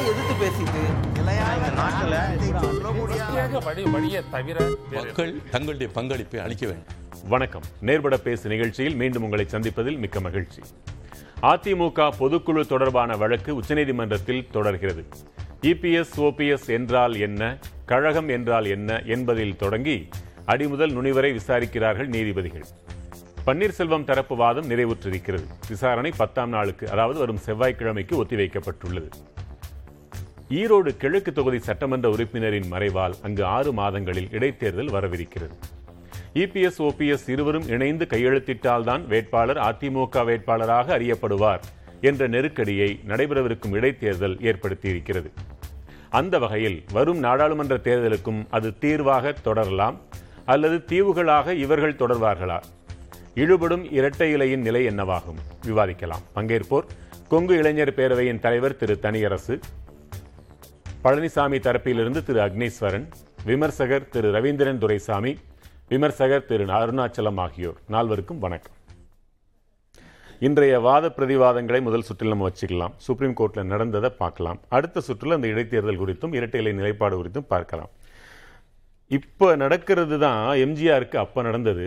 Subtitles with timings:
[0.00, 1.06] எதிர்த்து பேசிட்டு.
[4.92, 6.94] மக்கள் தங்களுடைய பங்களிப்பை அளிக்க வேண்டும்.
[7.28, 7.62] வணக்கம்.
[7.80, 10.62] நேர்பட பேசு நிகழ்ச்சியில் மீண்டும் உங்களை சந்திப்பதில் மிக்க மகிழ்ச்சி.
[11.42, 15.04] அதிமுக பொதுக்குழு தொடர்பான வழக்கு உச்சநீதிமன்றத்தில் தொடர்கிறது.
[15.62, 20.08] இபிஎஸ் ஓபிஎஸ் என்றால் என்ன கழகம் என்றால் என்ன என்பதில் தொடங்கி
[20.46, 22.64] அடிமுதல் நுனிவரை விசாரிக்கிறார்கள் நீதிபதிகள்.
[23.48, 25.46] பன்னீர்செல்வம் தரப்பு வாதம் நிறைவுற்றிருக்கிறது.
[25.68, 29.08] விசாரணை பத்தாம் நாளுக்கு அதாவது வரும் செவ்வாய்க்கிழமைக்கு ஒத்திவைக்கப்பட்டுள்ளது.
[30.50, 35.54] ஈரோடு கிழக்கு தொகுதி சட்டமன்ற உறுப்பினரின் மறைவால் அங்கு ஆறு மாதங்களில் இடைத்தேர்தல் வரவிருக்கிறது.
[36.34, 41.60] இபிஎஸ் ஓபிஎஸ் இருவரும் இணைந்து கையெழுத்திட்டால்தான் வேட்பாளர் அதிமுக வேட்பாளராக அறியப்படுவார்
[42.00, 45.30] என்ற நெருக்கடியை நடைபெறவிருக்கும் இடைத்தேர்தல் ஏற்படுத்தியிருக்கிறது.
[46.10, 50.00] அந்த வகையில் வரும் நாடாளுமன்ற தேர்தலுக்கும் அது தீர்வாக தொடரலாம்
[50.44, 52.60] அல்லது தீவுகளாக இவர்கள் தொடர்வார்களா?
[53.42, 55.40] இழுபடும் இரட்டை இலையின் நிலை என்னவாகும்?
[55.66, 56.22] விவாதிக்கலாம்.
[56.36, 56.86] பங்கேற்போர்
[57.32, 59.54] கொங்கு இளைஞர் பேரவையின் தலைவர் திரு தனியரசு
[61.04, 63.06] பழனிசாமி தரப்பிலிருந்து திரு அக்னீஸ்வரன்
[63.48, 65.32] விமர்சகர் திரு ரவீந்திரன் துரைசாமி
[65.92, 67.78] விமர்சகர் திரு அருணாச்சலம் ஆகியோர்.
[67.94, 68.76] நால்வருக்கும் வணக்கம்.
[70.48, 72.96] இன்றைய வாத பிரதிவாதங்களை முதல் சுற்றில் நம்ம வச்சுக்கலாம்.
[73.06, 74.60] சுப்ரீம் கோர்ட்டில் நடந்ததை பார்க்கலாம்.
[74.78, 77.92] அடுத்த சுற்றில் அந்த இடைத்தேர்தல் குறித்தும் இரட்டை இலை நிலைப்பாடு குறித்தும் பார்க்கலாம்.
[79.18, 81.86] இப்போ நடக்கிறது தான் எம்ஜிஆருக்கு அப்போ நடந்தது.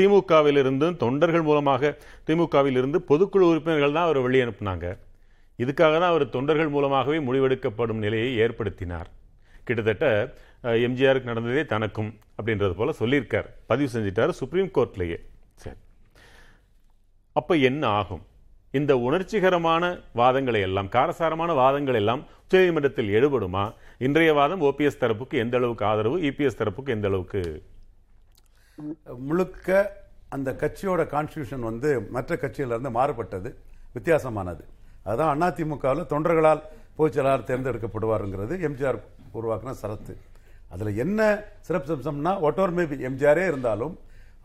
[0.00, 1.94] திமுகவிலிருந்து தொண்டர்கள் மூலமாக
[2.28, 4.86] திமுகவிலிருந்து பொதுக்குழு உறுப்பினர்கள் தான் அவர் வெளியே அனுப்புனாங்க.
[5.62, 9.08] இதுக்காக தான் அவர் தொண்டர்கள் மூலமாகவே முடிவெடுக்கப்படும் நிலையை ஏற்படுத்தினார்.
[9.66, 10.06] கிட்டத்தட்ட
[10.86, 13.48] எம்ஜிஆருக்கு நடந்ததே தனக்கும் அப்படின்றது போல சொல்லியிருக்கார்.
[13.70, 15.18] பதிவு செஞ்சிட்டார் சுப்ரீம் கோர்ட்லேயே
[15.62, 15.78] சரி.
[17.36, 18.22] அப்ப என்ன ஆகும்?
[18.78, 19.84] இந்த உணர்ச்சிகரமான
[20.20, 23.64] வாதங்களை எல்லாம் காரசாரமான வாதங்கள் எல்லாம் உச்சநீதிமன்றத்தில் எடுபடுமா
[24.06, 27.42] இன்றைய வாதம் ஓபிஎஸ் தரப்புக்கு எந்த அளவுக்கு ஆதரவு இபிஎஸ் தரப்புக்கு எந்த அளவுக்கு
[29.28, 29.68] முழுக்க
[30.34, 33.50] அந்த கட்சியோட கான்ஸ்டியூஷன் வந்து மற்ற கட்சியிலிருந்து மாறுபட்டது
[33.96, 34.62] வித்தியாசமானது.
[35.06, 36.62] அதுதான் அதிமுகவில் தொண்டர்களால்
[36.98, 38.98] பொதுச்செயலாளர் தேர்ந்தெடுக்கப்படுவாருங்கிறது எம்ஜிஆர்
[39.38, 40.14] உருவாக்கின சரத்து.
[40.74, 41.20] அதில் என்ன
[41.66, 43.94] சிறப்பு அம்சம்னா ஒட்டோர் மேபி எம்ஜிஆரே இருந்தாலும்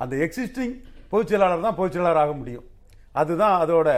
[0.04, 0.76] அந்த எக்ஸிஸ்டிங்
[1.12, 2.66] பொதுச்செயலாளர் தான் பொதுச்செயலாளர் ஆக முடியும்.
[3.22, 3.90] அதுதான் அதோட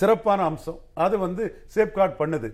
[0.00, 0.78] சிறப்பான அம்சம்.
[1.04, 1.44] அது வந்து
[1.74, 2.48] சேஃப்கார்ட் பண்ணுது.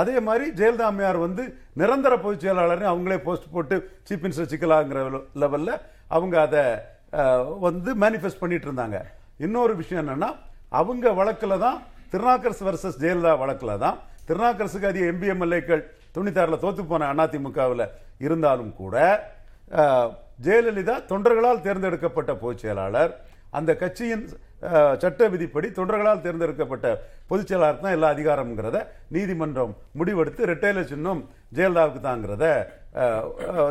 [0.00, 1.42] அதே மாதிரி ஜெயலலிதா அம்மையார் வந்து
[1.80, 3.76] நிரந்தர பொதுச் செயலாளர்னு அவங்களே போஸ்ட் போட்டு
[4.08, 5.00] சீஃப் மினிஸ்டர் சிக்கலாங்கிற
[5.42, 5.74] லெவலில்
[6.16, 6.62] அவங்க அதை
[7.66, 8.98] வந்து மேனிஃபெஸ்ட் பண்ணிட்டு இருந்தாங்க.
[9.46, 10.30] இன்னொரு விஷயம் என்னன்னா
[10.80, 11.78] அவங்க வழக்கில் தான்
[12.12, 13.98] திருநாக்கரசு வர்சஸ் ஜெயலலிதா வழக்கில் தான்
[14.28, 15.82] திருநாக்கரசுக்கு அதிக எம்பி எம்எல்ஏக்கள்
[16.16, 17.84] தொண்ணூத்தாறுல தோத்து போன அதிமுகவில்
[18.26, 18.96] இருந்தாலும் கூட
[20.46, 23.12] ஜெயலலிதா தொண்டர்களால் தேர்ந்தெடுக்கப்பட்ட பொதுச் செயலாளர்
[23.58, 24.24] அந்த கட்சியின்
[25.02, 26.86] சட்ட விதிப்படி தொண்டர்களால் தேர்ந்தெடுக்கப்பட்ட
[27.30, 28.78] பொதுச் செயலாளர் தான் எல்லா அதிகாரம்ங்கிறத
[29.14, 31.22] நீதிமன்றம் முடிவெடுத்து ரிட்டைல சின்னம்
[31.56, 32.44] ஜெயலலிதாவுக்கு தாங்கிறத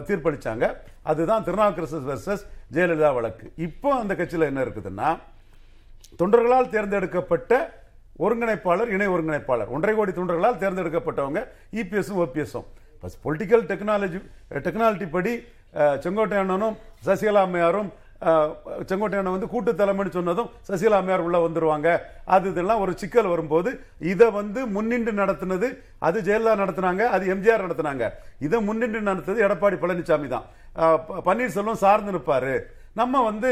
[0.07, 0.66] தீர்ப்பளிச்சாங்க.
[1.12, 2.44] அதுதான் திருநாவுக்கரசு வெர்சஸ்
[2.75, 3.46] ஜெயலலிதா வழக்கு.
[3.68, 5.09] இப்போ அந்த கட்சியில் என்ன இருக்குதுன்னா
[6.19, 7.53] தொண்டர்களால் தேர்ந்தெடுக்கப்பட்ட
[8.25, 9.69] ஒருங்கிணைப்பாளர் இணை ஒருங்கிணைப்பாளர்.
[9.75, 11.41] ஒன்றரை கோடி தொண்டர்களால் தேர்ந்தெடுக்கப்பட்டவங்க
[11.81, 12.68] இபிஎஸும் ஓபிஎஸும்
[13.25, 14.19] பொலிட்டிக்கல் டெக்னாலஜி
[14.66, 15.34] டெக்னாலஜி படி
[16.03, 16.75] செங்கோட்டையண்ணனும் செங்கோட்டையனும்
[17.06, 17.90] சசிகலா அம்மையாரும்
[18.90, 21.88] செங்கோட்டையனை வந்து கூட்டு தலைமைன்னு சொன்னதும் சசிகலா அம்மையார் உள்ள வந்துருவாங்க.
[22.36, 23.70] அது இதெல்லாம் ஒரு சிக்கல் வரும்போது
[24.12, 25.70] இதை வந்து முன்னின்று நடத்தினது
[26.09, 28.06] அது ஜெயலலிதா நடத்தினாங்க அது எம்ஜிஆர் நடத்தினாங்க.
[28.48, 30.46] இதை முன்னின்று நடத்தது எடப்பாடி பழனிசாமி தான்.
[31.30, 32.56] பன்னீர்செல்வம் சார்ந்து நிற்பாரு.
[33.00, 33.50] நம்ம வந்து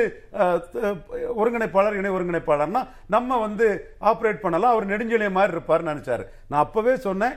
[1.41, 2.81] ஒருங்கிணைப்பாளர் இணை ஒருங்கிணைப்பாளர்னா
[3.15, 3.67] நம்ம வந்து
[4.11, 6.23] ஆப்ரேட் பண்ணலாம் அவர் நெடுஞ்செழிய மாதிரி இருப்பாருன்னு நினைச்சாரு.
[6.49, 7.35] நான் அப்பவே சொன்னேன்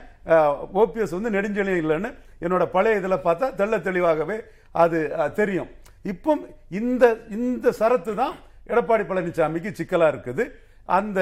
[0.81, 2.11] ஓபிஎஸ் வந்து நெடுஞ்செழியம் இல்லைன்னு.
[2.45, 4.37] என்னோட பழைய இதில் பார்த்தா தெள்ள தெளிவாகவே
[4.83, 4.99] அது
[5.39, 5.71] தெரியும்.
[6.11, 6.31] இப்போ
[6.79, 7.03] இந்த
[7.37, 8.33] இந்த சரத்து தான்
[8.71, 10.43] எடப்பாடி பழனிசாமிக்கு சிக்கலாக இருக்குது.
[10.97, 11.19] அந்த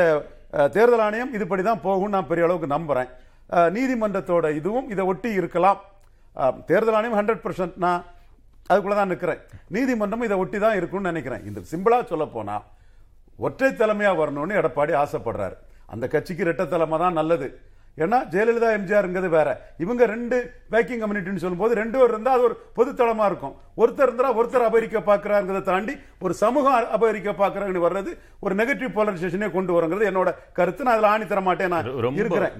[0.75, 3.09] தேர்தல் ஆணையம் இதுபடி தான் போகும் நான் பெரிய அளவுக்கு நம்புகிறேன்
[3.75, 5.79] நீதிமன்றத்தோட இதுவும் இதை ஒட்டி இருக்கலாம்.
[6.69, 8.01] தேர்தல் ஆணையம் ஹண்ட்ரட் பர்சன்ட் நான்
[8.69, 9.41] அதுக்குள்ளே தான் நிற்கிறேன்
[9.75, 11.43] நீதிமன்றமும் இதை ஒட்டி தான் இருக்கும்னு நினைக்கிறேன்.
[11.49, 12.65] இந்த சிம்பிளாக சொல்ல போனால்
[13.47, 15.55] ஒற்றை தலைமையாக வரணும்னு எடப்பாடி ஆசைப்படுறாரு.
[15.93, 17.47] அந்த கட்சிக்கு ரெட்ட தலைமை தான் நல்லது.
[18.03, 19.49] ஏன்னா ஜெயலலிதா எம்ஜிஆர்ங்கிறது வேற.
[19.83, 20.37] இவங்க ரெண்டு
[20.73, 23.55] பேக்கிங் கம்யூனிட்டின்னு சொல்லும்போது ரெண்டு பேர் இருந்தா அது ஒரு பொதுத்தளமா இருக்கும்.
[23.81, 25.93] ஒருத்தர் இருந்தா ஒருத்தர் அபகரிக்க பாக்குறாங்கிறத தாண்டி
[26.25, 28.11] ஒரு சமூகம் அபகரிக்க பாக்குறாங்கன்னு வர்றது
[28.45, 30.85] ஒரு நெகட்டிவ் போலரைசேஷனே கொண்டு வரங்கிறது என்னோட கருத்து.
[30.85, 32.55] நான் அதுல ஆணி தர மாட்டேன் நான் ரொம்ப இருக்கிறேன்.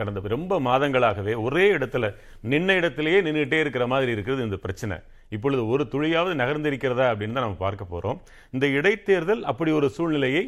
[0.00, 2.10] கடந்த ரொம்ப மாதங்களாகவே ஒரே இடத்துல
[2.52, 4.98] நின்ன இடத்திலேயே நின்றுட்டே இருக்கிற மாதிரி இருக்கிறது இந்த பிரச்சனை.
[5.36, 8.18] இப்பொழுது ஒரு துளியாவது நகர்ந்திருக்கிறதா அப்படின்னு தான் நம்ம பார்க்க போறோம்.
[8.54, 10.44] இந்த இடைத்தேர்தல் அப்படி ஒரு சூழ்நிலையை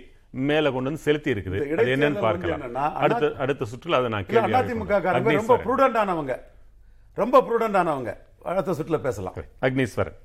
[0.50, 1.58] மேல கொண்டு வந்து செலுத்தி இருக்குது.
[1.80, 2.62] அது என்னன்னு பார்க்கலாம்.
[3.04, 5.00] அடுத்த அடுத்த சுற்றுல அதை நான் கேள்வி அதிமுக
[5.38, 6.34] ரொம்ப ப்ரூடண்ட் ஆனவங்க.
[7.22, 8.12] ரொம்ப ப்ரூடண்ட் ஆனவங்க.
[8.52, 9.36] அடுத்த சுற்றுல பேசலாம்.
[9.66, 10.16] அக்னீஸ்வரன்.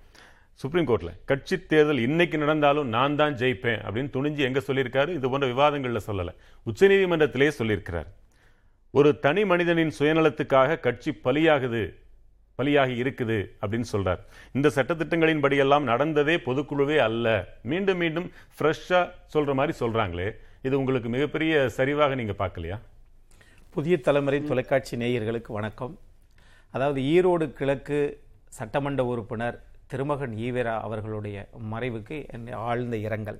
[0.62, 5.12] சுப்ரீம் கோர்ட்ல கட்சி தேர்தல் இன்னைக்கு நடந்தாலும் நான் தான் ஜெயிப்பேன் அப்படின்னு துணிஞ்சு எங்க சொல்லியிருக்காரு?
[5.20, 6.32] இது போன்ற விவாதங்கள்ல சொல்லல.
[6.70, 8.10] உச்சநீதிமன்றத்திலே சொல்லியிருக்கிறார்.
[8.92, 11.84] ஒரு தனி மனிதனின் சுயநலத்துக்காக கட்சி பலியாகுது.
[12.62, 14.22] பலியாகி இருக்குது அப்படின்னு சொல்றார்.
[14.58, 17.28] இந்த சட்டத்திட்டங்களின் படியெல்லாம் நடந்ததே பொதுக்குழுவே அல்ல.
[17.74, 18.30] மீண்டும் மீண்டும்
[18.60, 19.06] ஃப்ரெஷ்ஷாக
[19.36, 20.30] சொல்ற மாதிரி சொல்றாங்களே.
[20.68, 22.80] இது உங்களுக்கு மிகப்பெரிய சரிவாக நீங்க பார்க்கலையா?
[23.76, 25.94] புதிய தலைமுறை தொலைக்காட்சி நேயர்களுக்கு வணக்கம்.
[26.76, 28.00] அதாவது ஈரோடு கிழக்கு
[28.58, 29.58] சட்டமன்ற உறுப்பினர்
[29.92, 31.38] திருமகன் ஈவேரா அவர்களுடைய
[31.72, 33.40] மறைவுக்கு என் ஆழ்ந்த இரங்கல்.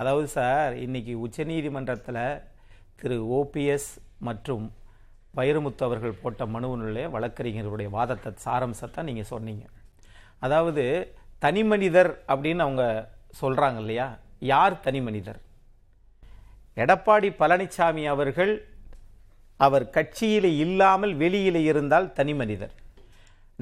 [0.00, 2.22] அதாவது சார் இன்னைக்கு உச்சநீதிமன்றத்தில்
[3.00, 3.90] திரு ஓபிஎஸ்
[4.28, 4.64] மற்றும்
[5.38, 9.64] வைரமுத்து அவர்கள் போட்ட மனுவினுடைய வழக்கறிஞர்களுடைய வாதத்தை சாரம்சத்தை நீங்கள் சொன்னீங்க.
[10.46, 10.84] அதாவது
[11.44, 12.84] தனி மனிதர் அப்படின்னு அவங்க
[13.40, 14.06] சொல்கிறாங்க இல்லையா?
[14.52, 15.40] யார் தனி மனிதர்?
[16.82, 18.52] எடப்பாடி பழனிசாமி அவர்கள்
[19.64, 22.72] அவர் கட்சியிலே இல்லாமல் வெளியிலே இருந்தால் தனி மனிதர்.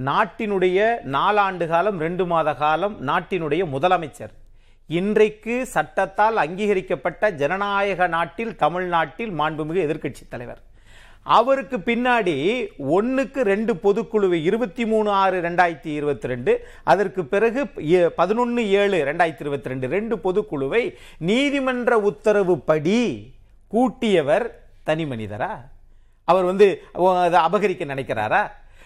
[0.08, 0.78] நாட்டினுடைய
[1.16, 4.32] நாலாண்டு காலம் ரெண்டு மாத காலம் நாட்டினுடைய முதலமைச்சர்.
[4.98, 10.62] இன்றைக்கு சட்டத்தால் அங்கீகரிக்கப்பட்ட ஜனநாயக நாட்டில் தமிழ்நாட்டில் மாண்புமிகு எதிர்க்கட்சி தலைவர்.
[11.26, 12.34] அவருக்கு பின்னாடி
[12.78, 16.52] ஒன்றுக்கு ரெண்டு பொதுக்குழுவை இருபத்தி மூணு ஆறு ரெண்டாயிரத்தி இருபத்தி ரெண்டு
[16.84, 17.60] அதற்கு பிறகு
[18.14, 20.82] பதினொன்று ஏழு ரெண்டாயிரத்தி இருபத்தி ரெண்டு ரெண்டு பொதுக்குழுவை
[21.18, 23.30] நீதிமன்ற உத்தரவுப்படி
[23.70, 24.46] கூட்டியவர்
[24.84, 25.52] தனி மனிதரா?
[26.24, 26.66] அவர் வந்து
[27.26, 28.42] அதை அபகரிக்க நினைக்கிறாரா?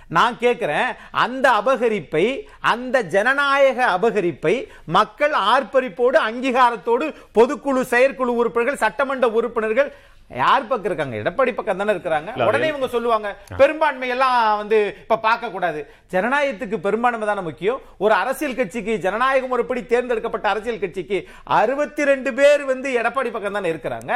[0.08, 2.24] நான் கேட்குறேன் அந்த அபகரிப்பை
[2.60, 4.52] அந்த ஜனநாயக அபகரிப்பை
[4.84, 9.90] மக்கள் ஆர்ப்பரிப்போடு அங்கீகாரத்தோடு பொதுக்குழு செயற்குழு உறுப்பினர்கள் சட்டமன்ற உறுப்பினர்கள்
[10.42, 11.16] யார் பக்கம் இருக்காங்க?
[11.22, 12.30] எடப்பாடி பக்கம் தானே இருக்கிறாங்க.
[12.46, 13.28] உடனே இவங்க சொல்லுவாங்க
[13.60, 15.80] பெரும்பான்மை எல்லாம் வந்து இப்ப பார்க்க கூடாது
[16.14, 17.78] ஜனநாயகத்துக்கு பெரும்பான்மை தானே முக்கியம்.
[18.04, 21.20] ஒரு அரசியல் கட்சிக்கு ஜனநாயகம் ஒருபடி தேர்ந்தெடுக்கப்பட்ட அரசியல் கட்சிக்கு
[21.60, 24.12] அறுபத்தி ரெண்டு பேர் வந்து எடப்பாடி பக்கம் தானே இருக்கிறாங்க.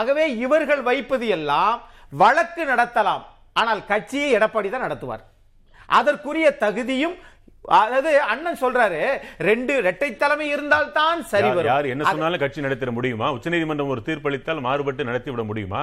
[0.00, 1.74] ஆகவே இவர்கள் வைப்பது எல்லாம்
[2.22, 3.24] வழக்கு நடத்தலாம்.
[3.60, 5.24] ஆனால் கட்சியை எடப்பாடி தான் நடத்துவார்.
[5.98, 7.16] அதற்குரிய தகுதியும்
[7.78, 9.00] அதாவது அண்ணன் சொல்றாரு
[9.48, 13.26] ரெண்டு இரட்டை தலைமை இருந்தால் தான் சரி யார் என்ன சொன்னாலும் கட்சி நடத்திட முடியுமா?
[13.38, 15.82] உச்சநீதிமன்றம் ஒரு தீர்ப்பளித்தால் மாறுபட்டு நடத்தி விட முடியுமா?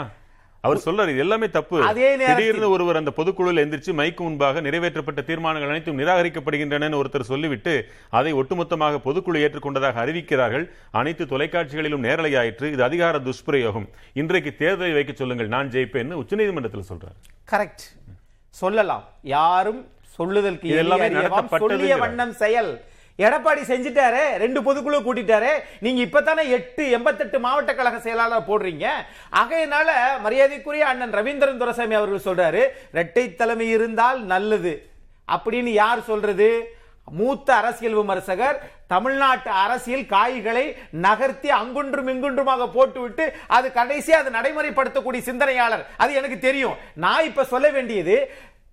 [0.63, 1.78] அவர் சொல்றாரு இது எல்லாமே தப்பு.
[2.22, 7.74] திடீர்னு ஒருவர் அந்த பொதுக்குழுவில் எந்திரிச்சு மைக்கு முன்பாக நிறைவேற்றப்பட்ட தீர்மானங்கள் அனைத்தும் நிராகரிக்கப்படுகின்றன ஒருத்தர் சொல்லிவிட்டு
[8.19, 10.66] அதை ஒட்டுமொத்தமாக பொதுக்குழு ஏற்றுக்கொண்டதாக அறிவிக்கிறார்கள்.
[11.01, 13.88] அனைத்து தொலைக்காட்சிகளிலும் நேரலையாயிற்று இது அதிகார துஷ்பிரயோகம்.
[14.22, 17.18] இன்றைக்கு தேர்தலை வைக்க சொல்லுங்கள் நான் ஜெயிப்பேன்னு உச்சநீதிமன்றத்தில் சொல்றாரு.
[17.54, 17.86] கரெக்ட்
[18.62, 19.06] சொல்லலாம்.
[19.38, 19.81] யாரும்
[20.18, 21.10] சொல்லுதற்கு எல்லாமே.
[21.64, 22.72] சொல்லிய வண்ணம் செயல்.
[23.25, 25.52] எடப்பாடி செஞ்சுட்டாரு ரெண்டு பொதுக்குழு கூட்டிட்டாரு.
[25.86, 28.86] நீங்க இப்பதானே எட்டு எண்பத்தெட்டு மாவட்ட கழக செயலாளர் போடுறீங்க.
[29.42, 29.90] ஆகையினால
[30.25, 34.74] மரியாதைக்குரிய அண்ணன் ரவீந்திரன் துரசாமி அவர்கள் சொல்றாரு இரட்டை தலைமை இருந்தால் நல்லது.
[35.36, 36.50] அப்படின்னு யார் சொல்றது?
[37.12, 40.63] மூத்த அரசியல் விமர்சகர் தமிழ்நாட்டு அரசியல் காய்களை
[41.06, 45.86] நகர்த்தி அங்குன்றும் இங்குன்றுமாக போட்டுவிட்டு அது கடைசி அது நடைமுறைப்படுத்தக்கூடிய சிந்தனையாளர்.
[45.98, 46.75] அது எனக்கு தெரியும்.
[46.94, 48.31] நான் இப்ப சொல்ல வேண்டியது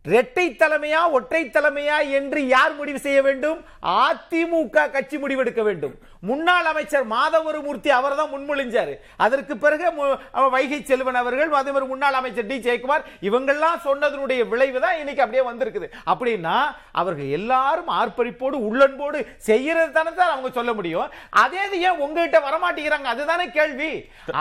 [0.09, 3.61] இரட்டை தலைமையா ஒற்றை தலைமையா என்று யார் முடிவு செய்ய வேண்டும்?
[4.01, 5.95] அதிமுக கட்சி முடிவெடுக்க வேண்டும்.
[6.29, 8.93] முன்னாள் அமைச்சர் மாதவருமூர்த்தி அவர் தான் முன்மொழிஞ்சார்.
[9.25, 9.87] அதற்கு பிறகு
[10.57, 15.47] வைகை செல்வன் அவர்கள் அதே மாதிரி முன்னாள் அமைச்சர் டி ஜெயக்குமார் இவங்கெல்லாம் சொன்னதனுடைய விளைவு தான் இன்னைக்கு அப்படியே
[15.49, 15.89] வந்திருக்குது.
[16.13, 16.57] அப்படின்னா
[17.03, 19.19] அவர்கள் எல்லாரும் ஆர்ப்பரிப்போடு உள்ளன்போடு
[19.49, 21.11] செய்யறது தானே சார் அவங்க சொல்ல முடியும்.
[21.45, 23.11] அதே இது ஏன் உங்ககிட்ட வரமாட்டேங்கிறாங்க?
[23.17, 23.93] அதுதானே கேள்வி.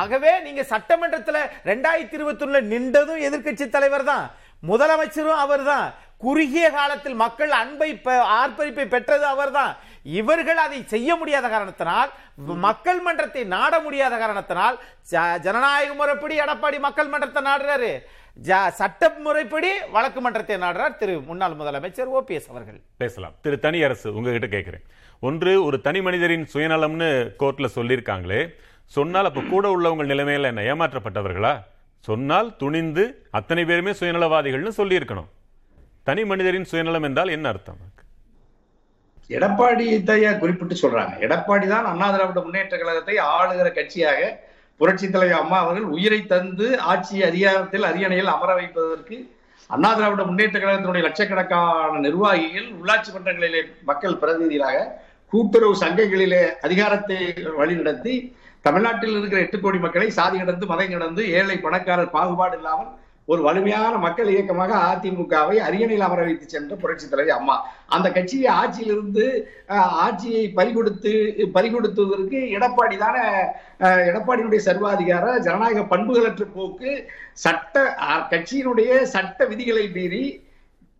[0.03, 4.25] ஆகவே நீங்க சட்டமன்றத்தில் ரெண்டாயிரத்தி இருபத்தி ஒண்ணுல நின்றதும் எதிர்க்கட்சி தலைவர் தான்.
[4.67, 5.93] முதலமைச்சரும் அவர்தான்.
[6.17, 9.75] குறுகிய காலத்தில் மக்கள் அன்பை பெ- ஆர்ப்பரிப்பை பெற்றது அவர்தான்.
[10.03, 14.79] இவர்கள் அதை செய்ய முடியாத காரணத்தினால் மக்கள் மன்றத்தை நாட முடியாத காரணத்தினால்
[15.11, 17.99] ஜ- ஜனநாயக முறைப்படி எடப்பாடி மக்கள் மன்றத்தை நாடுறாரு.
[18.43, 22.81] ஜ- சட்ட முறைப்படி வழக்கு மன்றத்தை நாடுறார் திரு முன்னாள் முதலமைச்சர் ஓபிஎஸ் அவர்கள்.
[22.97, 23.33] பேசலாம்.
[23.41, 24.83] திரு தனி அரசு உங்ககிட்ட கேட்கிறேன்
[25.19, 28.47] ஒன்று ஒரு தனி மனிதரின் சுயநலம்னு கோர்ட்ல சொல்லியிருக்காங்களே.
[28.85, 31.59] சொன்னால் அப்ப கூட உள்ளவங்க நிலைமையில என்ன ஏமாற்றப்பட்டவர்களா?
[32.03, 33.03] சொன்னால் துணிந்து
[33.37, 35.29] அத்தனை பேருமே சுயநலவாதிகள்னு சொல்லியிருக்கணும்.
[36.07, 37.81] தனி மனிதரின் சுயநலம் என்றால் என்ன அர்த்தம்
[39.29, 41.13] எடப்பாடி தைய குறிப்பிட்டு சொல்றாங்க.
[41.25, 44.19] எடப்பாடி தான் அண்ணா திராவிட முன்னேற்ற கழகத்தை ஆளுகிற கட்சியாக
[44.79, 49.17] புரட்சி தலைவர் அம்மா அவர்கள் உயிரை தந்து ஆட்சி அதிகாரத்தில் அரியணையில் அமர வைப்பதற்கு
[49.69, 54.79] அண்ணா திராவிட முன்னேற்ற கழகத்தினுடைய லட்சக்கணக்கான நிர்வாகிகள் உள்ளாட்சி மன்றங்களிலே மக்கள் பிரதிநிதிகளாக
[55.33, 57.19] கூட்டுறவு சங்கங்களிலே அதிகாரத்தை
[57.59, 58.15] வழிநடத்தி
[58.65, 62.91] தமிழ்நாட்டில் இருக்கிற எட்டு கோடி மக்களை சாதி கடந்து மதம் கடந்து ஏழை பணக்காரர் பாகுபாடு இல்லாமல்
[63.27, 67.55] ஒரு வலிமையான மக்கள் இயக்கமாக அதிமுகவை அரியணையில் அமர வைத்து சென்ற புரட்சி தலைவி அம்மா.
[67.89, 69.25] அந்த கட்சியை ஆட்சியிலிருந்து
[69.99, 71.11] ஆட்சியை பறிகொடுத்து
[71.53, 73.23] பறிகொடுத்ததற்கு எடப்பாடி தானே
[74.09, 76.91] எடப்பாடியினுடைய சர்வாதிகார ஜனநாயக பண்புகளற்ற போக்கு
[77.37, 80.23] சட்ட அஹ், கட்சியினுடைய சட்ட விதிகளை மீறி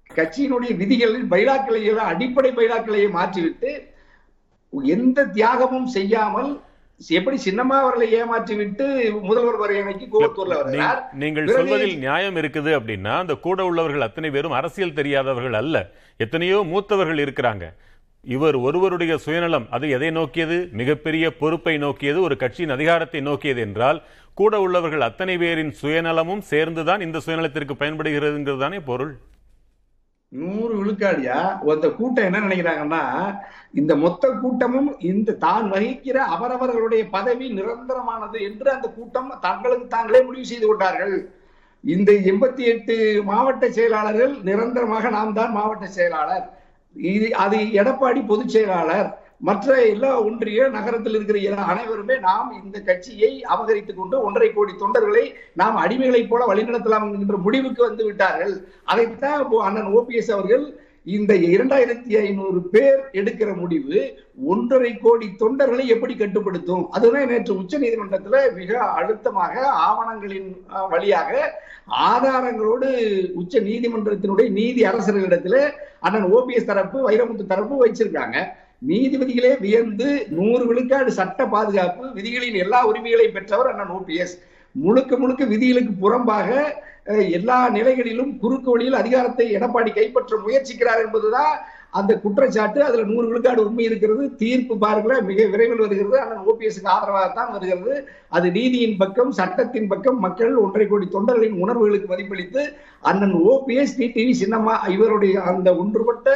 [0.10, 3.72] கட்சியினுடைய விதிகளில் பைலாக்களை அடிப்படை பைலாக்களையே மாற்றிவிட்டு
[4.96, 6.52] எந்த தியாகமும் செய்யாமல்
[7.08, 13.08] எப்படி சின்னம்மா அவர்களை ஏமாற்றி விட்டு முதல்வர் வரையணைக்கு கோவத்தூர்ல வருகிறார் நீ- நீங்கள் சொல்வதில் நியாயம் இருக்குது அப்படின்னா
[13.08, 15.90] அந்த கூட உள்ளவர்கள் அத்தனை பேரும் அரசியல் தெரியாதவர்கள் அல்ல.
[16.18, 17.74] எத்தனையோ மூத்தவர்கள் இருக்கிறாங்க.
[18.22, 20.70] இவர் ஒருவருடைய சுயநலம் அது எதை நோக்கியது?
[20.72, 27.20] மிகப்பெரிய பொறுப்பை நோக்கியது ஒரு கட்சியின் அதிகாரத்தை நோக்கியது என்றால் கூட உள்ளவர்கள் அத்தனை பேரின் சுயநலமும் சேர்ந்துதான் இந்த
[27.26, 29.18] சுயநலத்திற்கு பயன்படுகிறதுங்கிறது தானே பொருள்?
[30.40, 31.40] நூறு விழுக்காடியா?
[31.74, 33.04] அந்த கூட்டம் என்ன நினைக்கிறாங்கன்னா
[33.80, 40.46] இந்த மொத்த கூட்டமும் இந்த தான் வகிக்கிற அவரவர்களுடைய பதவி நிரந்தரமானது என்று அந்த கூட்டம் தங்களுக்கு தாங்களே முடிவு
[40.52, 41.16] செய்து கொண்டார்கள்.
[41.84, 42.96] இந்த எண்பத்தி எட்டு
[43.30, 46.46] மாவட்ட செயலாளர்கள் நிரந்தரமாக நாம் தான் மாவட்ட செயலாளர்.
[46.96, 49.10] இது அது எடப்பாடி பொதுச் செயலாளர்.
[49.44, 55.34] மற்ற எல்லா ஒன்றிய நகரத்தில் இருக்கிற எல்லா- அனைவருமே நாம் இந்த கட்சியை அபகரித்துக் கொண்டு ஒன்றரை கோடி தொண்டர்களை
[55.54, 58.68] நாம் அடிமைகளைப் போல வழிநடத்தலாம் என்கின்ற முடிவுக்கு வந்து விட்டார்கள்.
[58.84, 66.90] அதைத்தான் அண்ணன் ஓபிஎஸ் அவர்கள் இந்த இரண்டாயிரத்தி ஐநூறு பேர் எடுக்கிற முடிவு ஒன்றரை கோடி தொண்டர்களை எப்படி கட்டுப்படுத்தும்?
[66.92, 72.90] அதுதான் நேற்று உச்ச நீதிமன்றத்துல மிக அழுத்தமாக ஆவணங்களின் வழியாக ஆதாரங்களோடு
[73.32, 78.48] உச்ச நீதிமன்றத்தினுடைய நீதி அரசர்களிடத்துல அண்ணன் ஓபிஎஸ் தரப்பு வைரமுத்து தரப்பு வச்சிருக்காங்க.
[78.88, 84.34] நீதிபதிகளே வியந்து நூறு விழுக்காடு சட்ட பாதுகாப்பு விதிகளின் எல்லா உரிமைகளையும் பெற்றவர் அண்ணன் ஓபிஎஸ்.
[84.76, 86.50] முழுக்க முழுக்க விதிகளுக்கு புறம்பாக
[87.38, 91.54] எல்லா நிலைகளிலும் குறுக்கு வழியில் அதிகாரத்தை எடப்பாடி கைப்பற்ற முயற்சிக்கிறார் என்பதுதான்
[92.00, 92.80] அந்த குற்றச்சாட்டு.
[92.84, 94.24] அதுல நூறு விழுக்காடு உண்மை இருக்கிறது.
[94.36, 96.18] தீர்ப்பு பாருங்கள மிக விரைவில் வருகிறது.
[96.22, 97.96] ஆனால் ஓபிஎஸ்க்கு ஆதரவாகத்தான் வருகிறது.
[98.30, 102.64] அது நீதியின் பக்கம் சட்டத்தின் பக்கம் மக்கள் ஒன்றரை கோடி தொண்டர்களின் உணர்வுகளுக்கு மதிப்பளித்து
[103.12, 106.30] அண்ணன் ஓபிஎஸ் டிடிவி சின்னம்மா இவருடைய அந்த ஒன்றுபட்ட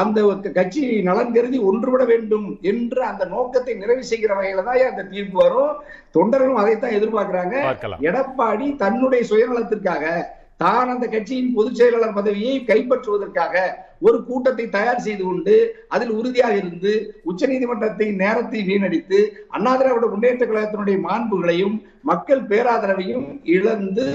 [0.00, 0.18] அந்த
[0.50, 5.72] கட்சி நலன் கருதி ஒன்றுபட வேண்டும் என்ற அந்த நோக்கத்தை நிறைவு செய்கிற வகையில தான் அந்த தீர்ப்பு வரும்.
[6.14, 7.56] தொண்டர்களும் அதைத்தான் எதிர்பார்க்கிறாங்க.
[8.08, 10.04] எடப்பாடி தன்னுடைய சுயநலத்திற்காக
[10.56, 13.54] தான் அந்த கட்சியின் பொதுச் செயலாளர் பதவியை கைப்பற்றுவதற்காக
[14.00, 15.54] ஒரு கூட்டத்தை தயார் செய்து கொண்டு
[15.88, 16.92] அதில் உறுதியாக இருந்து
[17.24, 24.06] உச்சநீதிமன்றத்தின் நேரத்தை வீணடித்து அண்ணா திராவிட முன்னேற்ற கழகத்தினுடைய மாண்புகளையும் மக்கள் பேராதரவையும் இழந்து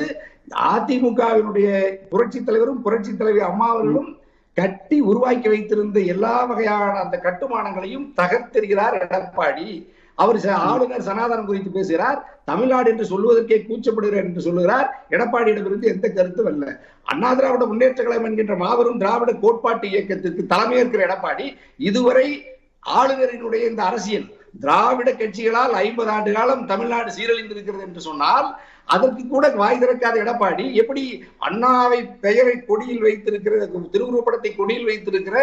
[0.70, 1.70] அதிமுகவினுடைய
[2.10, 4.10] புரட்சி தலைவரும் புரட்சி தலைவி அம்மா அவர்களும்
[4.58, 9.88] கட்டி உருவாக்கி வைத்திருந்த எல்லா வகையான அந்த கட்டுமானங்களையும் தகர்த்தெறிகிறார் எடப்பாடி.
[10.16, 12.42] அவர் ச- ஆளுநர் சனாதனம் குறித்து பேசுகிறார்.
[12.46, 15.06] தமிழ்நாடு என்று சொல்வதற்கே கூச்சப்படுகிறார் என்று சொல்லுகிறார்.
[15.10, 16.80] எடப்பாடியிடமிருந்து எந்த கருத்தும் அல்ல.
[17.04, 22.44] அண்ணா திராவிட முன்னேற்ற கழகம் என்கின்ற மாபெரும் திராவிட கோட்பாட்டு இயக்கத்திற்கு தலைமையேற்கிற எடப்பாடி இதுவரை
[22.90, 28.48] ஆளுநரினுடைய இந்த அரசியல் திராவிட கட்சிகளால் ஐம்பது ஆண்டு காலம் தமிழ்நாடு சீரழிந்திருக்கிறது என்று சொன்னால்
[28.90, 31.04] அதற்கு கூட வாய் திறக்காத எடப்பாடி எப்படி
[31.48, 33.56] அண்ணாவை பெயரை கொடியில் வைத்திருக்கிற
[33.94, 35.38] திருவுருவப்படத்தை கொடியில் வைத்திருக்கிற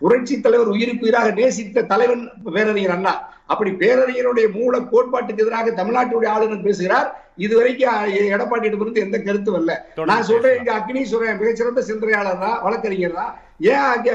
[0.00, 2.22] புரட்சி தலைவர் உயிருக்கு உயிராக நேசித்த தலைவன்
[2.54, 3.12] பேரறிஞர் அண்ணா.
[3.46, 7.08] அப்படி பேரறிஞருடைய மூல கோட்பாட்டுக்கு எதிராக தமிழ்நாட்டுடைய ஆளுநர் பேசுகிறார்.
[7.36, 8.00] இதுவரைக்கும்
[8.34, 9.72] எடப்பாடியிடமிருந்து எந்த கருத்தும் இல்ல.
[10.10, 13.32] நான் சொல்றேன் இங்க அக்னீஸ்வரன் மிகச்சிறந்த சிந்தனையாளர் தான் வழக்கறிஞர் தான்.
[13.70, 14.10] ஏன் அங்க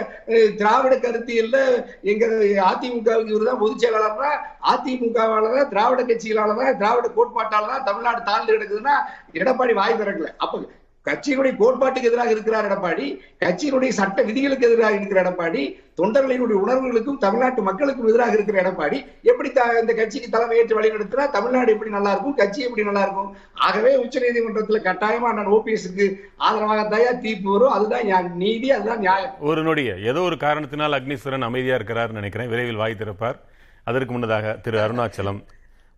[0.58, 1.58] திராவிட கருத்தியல்ல
[2.04, 2.26] எங்க
[2.68, 4.32] அதிமுக இவர் தான் பொதுச் செயலாளர்னா
[4.72, 8.96] அதிமுகவால திராவிட கட்சிகளாலதான் திராவிட கோட்பாட்டாலதான் தமிழ்நாடு தாழ்ந்து கிடக்குதுன்னா
[9.34, 10.32] எடப்பாடி வாய் திறக்கல.
[10.38, 10.62] அப்ப
[11.08, 18.08] கட்சியினுடைய கோட்பாட்டுக்கு எதிராக இருக்கிறார் எடப்பாடி கட்சியினுடைய சட்ட விதிகளுக்கு எதிராக இருக்கிற எடப்பாடி தொண்டர்களினுடைய உணர்வுகளுக்கும் தமிழ்நாட்டு மக்களுக்கும்
[18.08, 19.06] எதிராக இருக்கிற எடப்பாடி.
[19.22, 24.04] எப்படி த- இந்த கட்சிக்கு தலைமையேற்று வழிநடத்தினா தமிழ்நாடு எப்படி நல்லா இருக்கும் கட்சி எப்படி நல்லா இருக்கும் ஆகவே
[24.04, 27.74] உச்சநீதிமன்றத்துல கட்டாயமா நான் ஓபிஎஸ்க்கு ஆதரவாக தயா தீர்ப்பு வரும்.
[27.74, 29.40] அதுதான் நீதி அதுதான் நியாயம்.
[29.40, 32.50] ஒரு நொடிய ஏதோ ஒரு காரணத்தினால் அக்னீஸ்வரன் அமைதியா இருக்கிறார் நினைக்கிறேன்.
[32.50, 33.36] விரைவில் வாய் திறப்பார்.
[33.84, 35.44] அதற்கு முன்னதாக திரு அருணாச்சலம்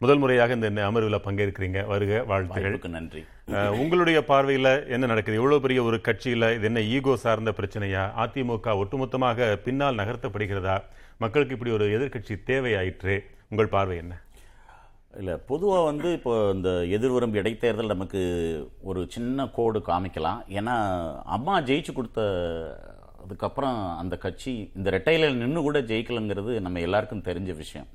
[0.03, 1.79] முதல் முறையாக இந்த அமர்வில் பங்கேற்கிறீங்க.
[1.89, 2.65] வருக வாழ்த்துகள்.
[2.65, 3.22] வாய்ப்புக்கு நன்றி.
[3.82, 5.39] உங்களுடைய பார்வையில என்ன நடக்குது?
[5.41, 8.03] எவ்வளவு பெரிய ஒரு கட்சியில இது என்ன ஈகோ சார்ந்த பிரச்சனையா?
[8.24, 10.77] அதிமுக ஒட்டுமொத்தமாக பின்னால் நகர்த்தப்படுகிறதா?
[11.24, 13.18] மக்களுக்கு இப்படி ஒரு எதிர்க்கட்சி தேவையாயிற்று.
[13.51, 14.15] உங்கள் பார்வை என்ன?
[15.20, 18.24] இல்லை பொதுவாக வந்து இப்போ இந்த எதிர்வரும் இடைத்தேர்தல் நமக்கு
[18.89, 20.41] ஒரு சின்ன கோடு காமிக்கலாம்.
[20.60, 20.77] ஏன்னா
[21.38, 22.22] அம்மா ஜெயிச்சு கொடுத்த
[23.24, 27.89] அதுக்கப்புறம் அந்த கட்சி இந்த ரெட்டையில நின்று கூட ஜெயிக்கலைங்கிறது நம்ம எல்லாருக்கும் தெரிஞ்ச விஷயம்.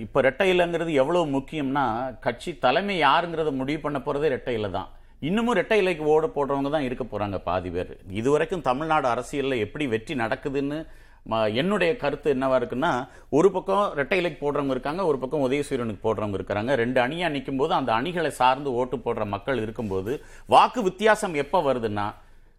[0.00, 1.84] இப்போ ரெட்டை இலைங்கிறது எவ்வளோ முக்கியம்னா
[2.20, 4.88] கட்சி தலைமை யாருங்கிறத முடிவு பண்ண போகிறதே ரெட்டையில தான்.
[5.20, 7.92] இன்னமும் ரெட்டை இலைக்கு ஓட போடுறவங்க தான் இருக்க போகிறாங்க பாதி பேர்.
[8.12, 10.78] இதுவரைக்கும் தமிழ்நாடு அரசியலில் எப்படி வெற்றி நடக்குதுன்னு
[11.26, 12.90] ம- என்னுடைய கருத்து என்னவா இருக்குன்னா
[13.30, 16.74] ஒரு பக்கம் ரெட்டை இலைக்கு போடுறவங்க இருக்காங்க ஒரு பக்கம் உதயசூரியனுக்கு போடுறவங்க இருக்கிறாங்க.
[16.74, 20.14] ரெண்டு அணியாக நிற்கும் போது அந்த அணிகளை சார்ந்து ஓட்டு போடுற மக்கள் இருக்கும்போது
[20.46, 22.06] வாக்கு வித்தியாசம் எப்போ வருதுன்னா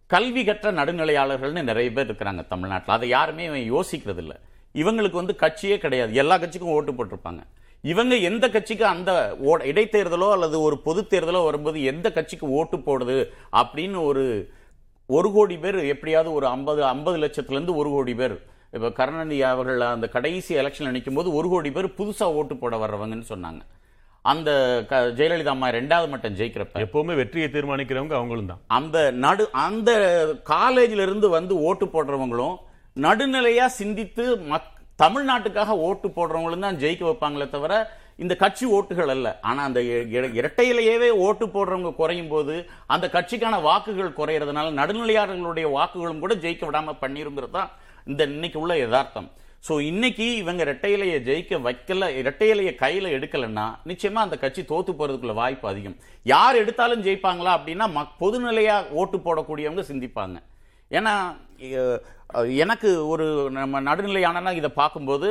[0.09, 2.95] கல்வி கற்ற நடுநிலையாளர்கள்னு நிறைய பேர் இருக்கிறாங்க தமிழ்நாட்டில்.
[2.95, 4.37] அதை யாருமே யோசிக்கிறது இல்லை
[4.73, 6.13] இவங்களுக்கு வந்து கட்சியே கிடையாது.
[6.13, 7.39] எல்லா கட்சிக்கும் ஓட்டு போட்டிருப்பாங்க.
[7.81, 14.03] இவங்க எந்த கட்சிக்கு அந்த இடைத்தேர்தலோ அல்லது ஒரு பொது தேர்தலோ வரும்போது எந்த கட்சிக்கு ஓட்டு போடுது அப்படின்னு
[14.03, 14.49] ஒரு
[15.07, 18.45] ஒரு கோடி பேர் எப்படியாவது ஒரு ஐம்பது ஐம்பது லட்சத்துல இருந்து ஒரு கோடி பேர்.
[18.71, 23.23] இப்ப கருணாநிதி அவர்கள் அந்த கடைசி எலெக்ஷன்ல நிற்கும் போது ஒரு கோடி பேர் புதுசா ஓட்டு போட வர்றவங்கன்னு
[23.29, 23.61] சொன்னாங்க.
[24.21, 26.75] அந்த க- ஜெயலலிதா அம்மா ரெண்டாவது மட்டம் ஜெயிக்கிறப்ப.
[26.75, 29.91] எப்பவுமே வெற்றியை தீர்மானிக்கிறவங்க அவங்களும் தான் அந்த நடு அந்த
[30.49, 32.55] காலேஜ்ல இருந்து வந்து ஓட்டு போடுறவங்களும்
[32.97, 34.69] நடுநிலையா சிந்தித்து மக்
[35.01, 37.73] தமிழ்நாட்டுக்காக ஓட்டு போடுறவங்களும் தான் ஜெயிக்க வைப்பாங்களே தவிர
[38.15, 39.39] இந்த கட்சி ஓட்டுகள் அல்ல.
[39.41, 46.33] ஆனா அந்த இ- இரட்டையிலேயே ஓட்டு போடுறவங்க குறையும் போது அந்த கட்சிக்கான வாக்குகள் குறையறதுனால நடுநிலையாளர்களுடைய வாக்குகளும் கூட
[46.33, 47.71] ஜெயிக்க விடாம பண்ணிருங்கிறது தான்
[48.05, 49.29] இந்த இன்னைக்கு உள்ள யதார்த்தம்.
[49.69, 55.67] ஸோ இன்னைக்கு இவங்க இரட்டையிலையை ஜெயிக்க வைக்கல இரட்டையிலையை கையில எடுக்கலன்னா நிச்சயமா அந்த கட்சி தோத்து போறதுக்குள்ள வாய்ப்பு
[55.67, 55.95] அதிகம்.
[56.23, 60.37] யார் எடுத்தாலும் ஜெயிப்பாங்களா அப்படின்னா மக்- பொதுநிலையா ஓட்டு போடக்கூடியவங்க சிந்திப்பாங்க.
[60.91, 61.35] ஏன்னா
[62.41, 65.27] எனக்கு ஒரு நம்ம நடுநிலையானனா இதை பார்க்கும்போது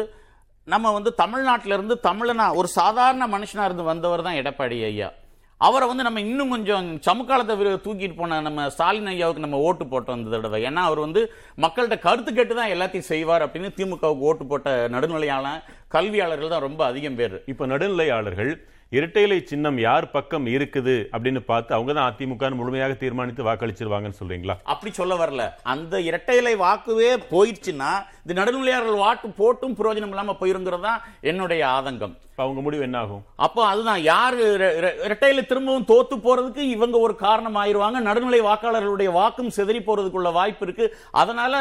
[0.65, 5.13] நம்ம வந்து தமிழ்நாட்டிலிருந்து தமிழனா ஒரு சாதாரண மனுஷனாக இருந்து வந்தவர் தான் எடப்பாடி ஐயா.
[5.61, 10.17] அவரை வந்து நம்ம இன்னும் கொஞ்சம் சமுக்காலத்தை விரு- தூக்கிட்டு போன நம்ம ஸ்டாலின் ஐயாவுக்கு நம்ம ஓட்டு போட்டோம்
[10.17, 10.65] இந்த தடவை.
[10.65, 16.49] ஏன்னா அவர் வந்து மக்கள்கிட்ட கருத்து கேட்டு தான் எல்லாத்தையும் செய்வார் அப்படின்னு திமுகவுக்கு ஓட்டு போட்ட நடுநிலையான கல்வியாளர்கள்
[16.49, 17.43] தான் ரொம்ப அதிகம் பேர்.
[17.47, 18.53] இப்போ நடுநிலையாளர்கள்
[18.93, 24.57] இரட்டைலை சின்னம் யார் பக்கம் இருக்குது அப்படின்னு பார்த்து அவங்க தான் அதிமுக முழுமையாக தீர்மானித்து வாக்களிச்சிருவாங்கன்னு சொல்றீங்களா?
[24.65, 25.53] அப்படி சொல்ல வரல.
[25.63, 27.93] அந்த இரட்டை இலை வாக்குவே போயிடுச்சுன்னா
[28.27, 32.15] இந்த நடுநிலையாளர்கள் வாக்கு போட்டும் பிரயோஜனம் இல்லாம போயிருங்கிறது தான் என்னுடைய ஆதங்கம்.
[32.37, 37.17] அவங்க முடிவு என்ன ஆகும் அப்போ அதுதான் யாரு இர- இர- இரட்டையில திரும்பவும் தோத்து போறதுக்கு இவங்க ஒரு
[37.17, 38.01] காரணம் ஆயிருவாங்க.
[38.01, 40.97] நடுநிலை வாக்காளர்களுடைய வாக்கும் சிதறி போறதுக்குள்ள வாய்ப்பு இருக்கு.
[41.11, 41.55] அதனால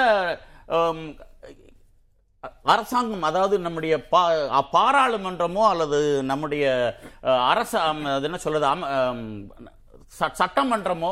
[2.71, 4.21] அரசாங்கம் அதாவது நம்முடைய பா
[4.73, 6.65] பாராளுமன்றமோ அல்லது நம்முடைய
[7.49, 9.25] அரச அம், அது என்ன சொல்றது அம்,
[10.13, 11.11] ச- சட்டமன்றமோ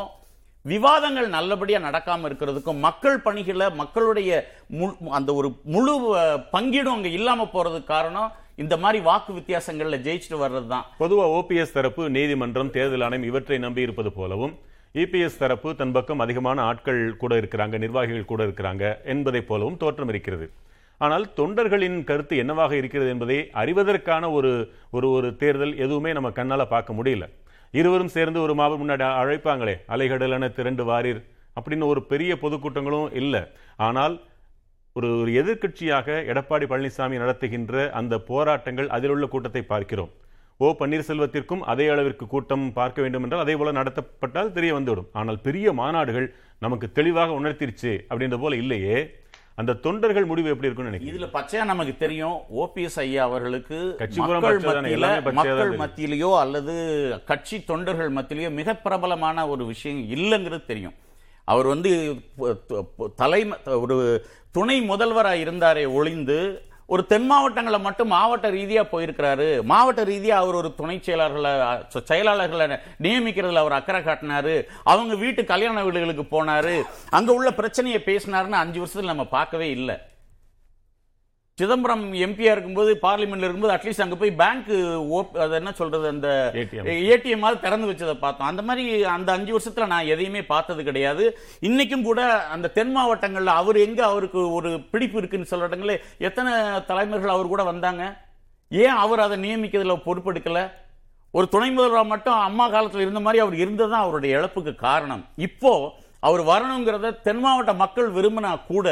[0.65, 4.31] விவாதங்கள் நல்லபடியாக நடக்காமல் இருக்கிறதுக்கும் மக்கள் பணிகளை மக்களுடைய
[4.79, 5.93] மு- அந்த ஒரு முழு
[6.53, 12.03] பங்கீடும் அங்கே இல்லாமல் போகிறதுக்கு காரணம் இந்த மாதிரி வாக்கு வித்தியாசங்களில் ஜெயிச்சுட்டு வர்றது தான் பொதுவாக ஓபிஎஸ் தரப்பு
[12.15, 14.55] நீதிமன்றம் தேர்தல் ஆணையம் இவற்றை நம்பி இருப்பது போலவும்
[14.95, 20.47] இபிஎஸ் தரப்பு தன் பக்கம் அதிகமான ஆட்கள் கூட இருக்கிறாங்க நிர்வாகிகள் கூட இருக்கிறாங்க என்பதை போலவும் தோற்றம் இருக்கிறது
[21.05, 24.51] ஆனால் தொண்டர்களின் கருத்து என்னவாக இருக்கிறது என்பதை அறிவதற்கான ஒரு
[24.97, 27.25] ஒரு ஒரு தேர்தல் எதுவுமே நம்ம கண்ணால் பார்க்க முடியல.
[27.79, 31.21] இருவரும் சேர்ந்து ஒரு மாபெரும் முன்னாடி அழைப்பாங்களே அலைகடலன திரண்டு வாரீர்
[31.57, 33.41] அப்படின்னு ஒரு பெரிய பொதுக்கூட்டங்களும் இல்லை.
[33.87, 34.15] ஆனால்
[34.95, 40.11] ஒரு ஒரு எதிர்க்கட்சியாக எடப்பாடி பழனிசாமி நடத்துகின்ற அந்த போராட்டங்கள் அதில் உள்ள கூட்டத்தை பார்க்கிறோம்.
[40.63, 45.09] ஓ பன்னீர்செல்வத்திற்கும் அதே அளவிற்கு கூட்டம் பார்க்க வேண்டும் என்றால் அதே போல நடத்தப்பட்டால் தெரிய வந்துவிடும்.
[45.19, 46.27] ஆனால் பெரிய மாநாடுகள்
[46.65, 48.97] நமக்கு தெளிவாக உணர்த்திருச்சு அப்படின்ற போல இல்லையே.
[49.59, 52.37] அந்த தொண்டர்கள் முடிவு எப்படி இருக்கும்னு நினைக்கிறேன் இதுல பச்சையா நமக்கு தெரியும்.
[52.61, 53.77] ஓபிஎஸ் ஐயா அவர்களுக்கு
[54.21, 55.07] மக்கள் மத்தியில
[55.39, 55.71] மக்கள்.
[55.81, 56.75] மத்தியிலேயோ அல்லது
[57.31, 60.95] கட்சி தொண்டர்கள் மத்தியிலேயோ மிக பிரபலமான ஒரு விஷயம் இல்லைங்கிறது தெரியும்.
[61.43, 61.91] அவர் வந்து
[63.21, 63.97] தலைமை ஒரு
[64.57, 66.39] துணை முதல்வரா இருந்தாரே ஒளிந்து
[66.93, 69.47] ஒரு தென் மாவட்டங்களை மட்டும் மாவட்ட ரீதியாக போயிருக்கிறாரு.
[69.71, 71.51] மாவட்ட ரீதியாக அவர் ஒரு துணை செயலாளர்களை
[72.11, 72.67] செயலாளர்களை
[73.05, 74.55] நியமிக்கிறதுல அவர் அக்கறை காட்டினாரு.
[74.83, 76.75] அவங்க வீட்டு கல்யாண வீடுகளுக்கு போனாரு.
[77.09, 79.97] அங்கே உள்ள பிரச்சனையை பேசினாருன்னு அஞ்சு வருஷத்தில் நம்ம பார்க்கவே இல்லை.
[81.59, 84.69] சிதம்பரம் எம்பியா இருக்கும்போது பார்லிமெண்ட்ல இருக்கும்போது அட்லீஸ்ட் அங்க போய் பேங்க்
[85.43, 86.27] அது என்ன சொல்றது அந்த.
[87.13, 88.49] ஏடிஎம் திறந்து வச்சதை பார்த்தோம்.
[88.51, 88.83] அந்த மாதிரி
[89.15, 91.25] அந்த அஞ்சு வருஷத்துல நான் எதையுமே பார்த்தது கிடையாது.
[91.69, 92.21] இன்னைக்கும் கூட
[92.55, 95.95] அந்த தென் மாவட்டங்கள்ல அவர் எங்க அவருக்கு ஒரு பிடிப்பு இருக்குன்னு சொல்ற இடங்கள்ல
[96.29, 96.53] எத்தனை
[96.91, 98.03] தலைவர்கள் அவர் கூட வந்தாங்க.
[98.71, 100.59] ஏன் அவர் அதை நியமிக்கிறதுல பொறுப்பெடுக்கல?
[101.37, 105.23] ஒரு துணை முதல்வர் மட்டும் அம்மா காலத்துல இருந்த மாதிரி அவர் இருந்தது தான் அவருடைய இழப்புக்கு காரணம்.
[105.47, 105.73] இப்போ
[106.27, 108.87] அவர் வரணுங்கிறத தென் மாவட்ட மக்கள் விரும்பினா கூட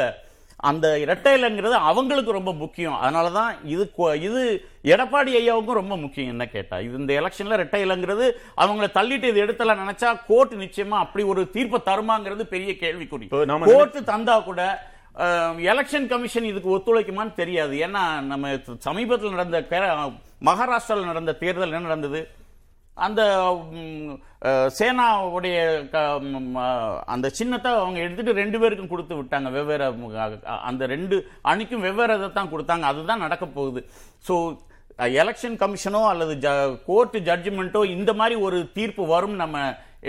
[0.60, 2.94] அந்த இரட்டையிலங்கிறது அவங்களுக்கு ரொம்ப முக்கியம்.
[2.94, 6.80] அதனால தான் இது இது எடப்பாடி ஐயாவுக்கும் ரொம்ப முக்கியம் என்ன கேட்டா.
[6.80, 12.42] இது இந்த எலெக்ஷன்ல இரட்டையிலங்கிறது அவங்கள தள்ளிட்டு இது எடுத்தலாம் நினைச்சா கோர்ட் நிச்சயமா அப்படி ஒரு தீர்ப்பை தருமாங்கிறது
[12.42, 13.22] பெரிய கேள்விக்குறி.
[13.22, 14.86] இப்போ நாம கோர்ட் தந்தா கூட
[15.72, 17.76] எலெக்ஷன் கமிஷன் இதுக்கு ஒத்துழைக்குமான்னு தெரியாது.
[17.76, 20.12] ஏன்னா நம்ம சமீபத்தில் நடந்த கேர-
[20.44, 22.28] மகாராஷ்டிராவில் நடந்த தேர்தல் என்ன நடந்தது?
[22.98, 23.22] அந்த
[24.78, 25.56] சேனாவுடைய
[25.88, 26.04] க-
[27.06, 29.50] அந்த சின்னத்தை அவங்க எடுத்துட்டு ரெண்டு பேருக்கும் கொடுத்து விட்டாங்க.
[29.50, 29.86] வெவ்வேறு
[30.62, 32.86] அந்த ரெண்டு அணிக்கும் வெவ்வேறு இதை தான் கொடுத்தாங்க.
[32.90, 33.80] அதுதான் நடக்க போகுது.
[34.28, 34.34] ஸோ
[35.20, 36.48] எலெக்ஷன் கமிஷனோ அல்லது ஜ
[36.86, 39.58] கோர்ட்டு ஜட்ஜ்மெண்ட்டோ இந்த மாதிரி ஒரு தீர்ப்பு வரும் நம்ம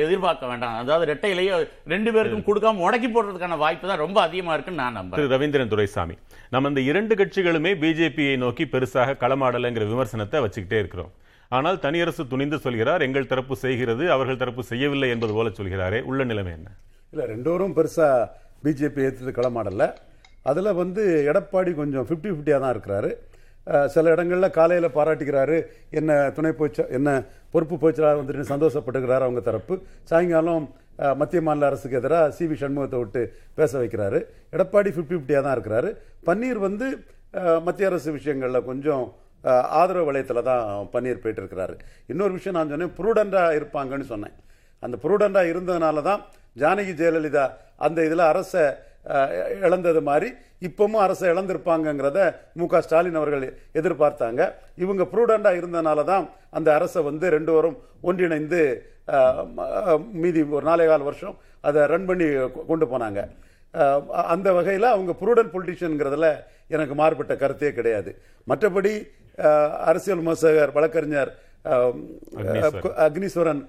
[0.03, 0.75] எதிர்பார்க்க வேண்டாம்.
[0.75, 1.53] அதாவது ரெட்டையிலேயே
[1.85, 5.19] ரெண்டு பேருக்கும் கொடுக்காம உடக்கி போடுறதுக்கான வாய்ப்பு தான் ரொம்ப அதிகமா இருக்குன்னு நான் நம்புறேன்.
[5.19, 5.33] திரு.
[5.35, 6.15] ரவீந்திரன் துரைசாமி
[6.49, 11.11] நம்ம இந்த இரண்டு கட்சிகளுமே பிஜேபியை நோக்கி பெருசாக களமாடலைங்கிற விமர்சனத்தை வச்சுக்கிட்டே இருக்கிறோம்.
[11.57, 15.99] ஆனால் தனியரசு துணிந்து சொல்கிறார் எங்கள் தரப்பு செய்கிறது அவர்கள் தரப்பு செய்யவில்லை என்பது போல சொல்கிறாரே.
[16.09, 16.69] உள்ள நிலைமை என்ன?
[17.13, 18.27] இல்லை ரெண்டோரும் பெருசாக
[18.63, 19.85] பிஜேபி ஏற்றது களமாடல
[20.49, 23.09] அதில் வந்து எடப்பாடி கொஞ்சம் ஃபிஃப்டி ஃபிஃப்டியாக தான் இருக்கிறாரு.
[23.93, 25.57] சில இடங்களில் காலையில் பாராட்டுகிறாரு
[25.99, 27.09] என்ன துணை போச்ச என்ன
[27.53, 29.75] பொறுப்பு போச்சலாக வந்துட்டு சந்தோஷப்பட்டுக்கிறாரு அவங்க தரப்பு.
[30.11, 30.65] சாயங்காலம்
[31.21, 32.45] மத்திய மாநில அரசுக்கு எதிராக சி.
[32.51, 32.55] வி.
[32.61, 33.21] சண்முகத்தை விட்டு
[33.59, 34.19] பேச வைக்கிறாரு.
[34.55, 35.89] எடப்பாடி ஃபிஃப்டி ஃபிஃப்டியாக தான் இருக்கிறாரு.
[36.29, 36.87] பன்னீர் வந்து
[37.67, 39.03] மத்திய அரசு விஷயங்களில் கொஞ்சம்
[39.81, 41.75] ஆதரவு வளையத்தில் தான் பன்னீர் போயிட்டுருக்கிறாரு.
[42.07, 44.35] இன்னொரு விஷயம் நான் சொன்னேன் ப்ரூடண்டாக இருப்பாங்கன்னு சொன்னேன்.
[44.83, 46.21] அந்த ப்ரூடண்டாக இருந்ததுனால தான்
[46.57, 47.45] ஜானகி ஜெயலலிதா
[47.77, 48.63] அந்த இதில் அரசை
[49.67, 50.29] இழந்தது மாதிரி
[50.61, 52.19] இப்பவும் அரசை இழந்திருப்பாங்கங்கிறத
[52.53, 54.41] மு க ஸ்டாலின் அவர்கள் எதிர்பார்த்தாங்க.
[54.75, 58.61] இவங்க ப்ரூடண்டாக இருந்ததுனால தான் அந்த அரசை வந்து ரெண்டு வரும் ஒன்றிணைந்து
[60.13, 63.19] மீதி ஒரு நாலே கால் வருஷம் அதை ரன் பண்ணி கொ- கொண்டு போனாங்க.
[64.33, 66.27] அந்த வகையில் அவங்க ப்ரூடன்ட் பொலிட்டிஷியனுங்கிறதுல
[66.67, 68.11] எனக்கு மாறுபட்ட கருத்தே கிடையாது.
[68.47, 68.93] மற்றபடி
[69.89, 71.31] அரசியல் விமர்சகர் வழக்கறிஞர்
[73.07, 73.61] அக்னீஸ்வரன்.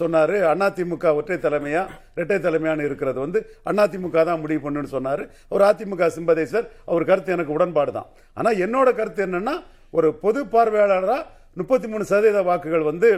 [0.00, 0.36] சொன்னாரு.
[0.50, 1.82] அதிமுக ஒற்றை தலைமையா
[2.16, 3.38] இரட்டை தலைமையான இருக்கிறது வந்து
[3.84, 5.22] அதிமுக தான் முடிவு பண்ணுன்னு சொன்னாரு.
[5.54, 8.08] ஒரு அதிமுக சிம்பதேசர் அவர் கருத்து எனக்கு உடன்பாடு தான்.
[8.38, 9.54] ஆனா என்னோட கருத்து என்னன்னா
[9.98, 11.18] ஒரு பொது பார்வையாளரா
[11.60, 13.08] முப்பத்தி மூணு சதவீத வாக்குகள் வந்து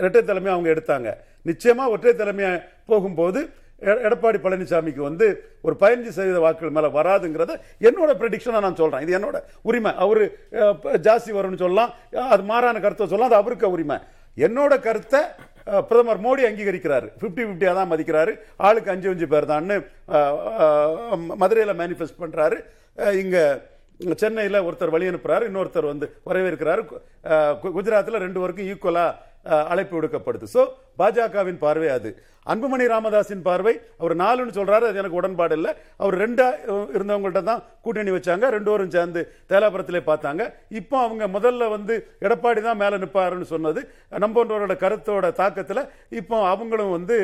[0.00, 1.08] இரட்டை தலைமையா அவங்க எடுத்தாங்க.
[1.50, 2.50] நிச்சயமா ஒற்றை தலைமையா
[2.90, 3.40] போகும்போது
[3.90, 5.26] எடப்பாடி பழனிசாமிக்கு வந்து
[5.66, 7.54] ஒரு பதினஞ்சு சதவீத வாக்குகள் மேலே வராதுங்கிறத
[7.88, 9.92] என்னோட ப்ரெடிக்ஷனாக நான் சொல்கிறேன் இது என்னோட உரிமை.
[10.04, 10.22] அவர்
[11.06, 11.90] ஜாஸ்தி வரும்னு சொல்லலாம்.
[12.34, 13.32] அது மாறான கருத்தை சொல்லலாம்.
[13.32, 13.98] அது அவருக்கு உரிமை.
[14.46, 15.22] என்னோட கருத்தை
[15.88, 17.04] பிரதமர் மோடி அங்கீகரிக்கிறார்.
[17.18, 18.32] ஃபிஃப்டி ஃபிஃப்டியாக தான் மதிக்கிறாரு.
[18.68, 19.76] ஆளுக்கு அஞ்சு அஞ்சு பேர் தான்னு
[21.42, 22.56] மதுரையில் மேனிஃபெஸ்ட் பண்ணுறாரு
[23.22, 23.44] இங்கே
[24.22, 26.82] சென்னையில் ஒருத்தர் வழி அனுப்புகிறார் இன்னொருத்தர் வந்து வரவேற்கிறாரு.
[27.76, 30.46] குஜராத்தில் ரெண்டு பேருக்கும் ஈக்குவலாக அழைப்பு விடுக்கப்படுது.
[30.54, 30.62] ஸோ
[31.00, 32.10] பாஜகவின் பார்வை அது.
[32.52, 33.74] அன்புமணி ராமதாஸின் பார்வை.
[34.00, 35.70] அவர் நாலுன்னு சொல்றாரு அது எனக்கு உடன்பாடு இல்லை.
[36.02, 36.46] அவர் ரெண்டா
[36.96, 38.44] இருந்தவங்கள்ட்ட தான் கூட்டணி வச்சாங்க.
[38.54, 40.42] ரெண்டு பேரும் சேர்ந்து தேலாபுரத்திலே பார்த்தாங்க.
[40.80, 41.94] இப்போ அவங்க முதல்ல வந்து
[42.26, 43.82] எடப்பாடி தான் மேலே நிற்பாருன்னு சொன்னது.
[44.24, 45.82] நம்போன்றவரோட கருத்தோட தாக்கத்தில்
[46.20, 47.16] இப்போ அவங்களும் வந்து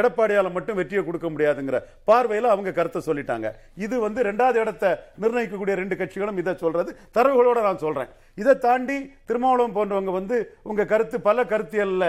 [0.00, 1.78] எடப்பாடியால் மட்டும் வெற்றியை கொடுக்க முடியாதுங்கிற
[2.10, 3.48] பார்வையில் அவங்க கருத்தை சொல்லிட்டாங்க.
[3.84, 4.92] இது வந்து ரெண்டாவது இடத்தை
[5.22, 6.90] நிர்ணயிக்கக்கூடிய ரெண்டு கட்சிகளும் இதை சொல்றது.
[7.18, 8.12] தரவுகளோட நான் சொல்றேன்.
[8.42, 10.36] இதை தாண்டி திருமாவளவன் போன்றவங்க வந்து
[10.70, 12.04] உங்க கருத்து பல கருத்தியல்ல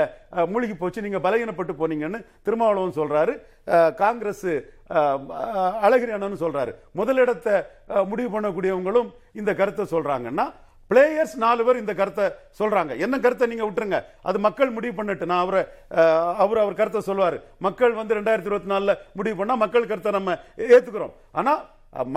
[0.53, 1.05] மூழ்கி போச்சு.
[1.05, 2.14] நீங்க பலகீனப்பட்டு போனீங்கன்னு
[2.45, 3.33] திருமாவளவன் சொல்றாரு.
[4.03, 4.47] காங்கிரஸ்
[5.85, 6.71] அழகிரி அண்ணன் சொல்றாரு.
[6.99, 7.55] முதலிடத்தை
[8.11, 10.45] முடிவு பண்ணக்கூடியவங்களும் இந்த கருத்தை சொல்றாங்கன்னா
[10.91, 12.25] பிளேயர்ஸ் நாலு பேர் இந்த கருத்தை
[12.59, 12.91] சொல்றாங்க.
[13.05, 13.99] என்ன கருத்தை நீங்க விட்டுருங்க?
[14.29, 15.25] அது மக்கள் முடிவு பண்ணட்டு.
[15.31, 15.61] நான் அவரை
[16.43, 20.35] அவர் அவர் கருத்தை சொல்வார் மக்கள் வந்து ரெண்டாயிரத்தி இருபத்தி நாலுல முடிவு பண்ணா மக்கள் கருத்தை நம்ம
[20.75, 21.15] ஏத்துக்கிறோம்.
[21.39, 21.53] ஆனா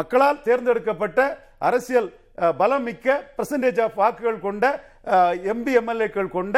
[0.00, 1.20] மக்களால் தேர்ந்தெடுக்கப்பட்ட
[1.68, 2.08] அரசியல்
[2.60, 4.64] பலம் மிக்க பர்சன்டேஜ் ஆஃப் வாக்குகள் கொண்ட
[5.52, 6.56] எம்பி எம்எல்ஏக்கள் கொண்ட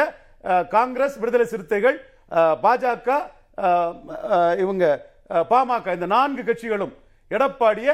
[0.75, 1.97] காங்கிரஸ் விடுதலை சிறுத்தைகள்
[2.63, 3.09] பாஜக
[4.63, 4.85] இவங்க
[5.51, 6.95] பாமக இந்த நான்கு கட்சிகளும்
[7.31, 7.89] எடப்பாடிய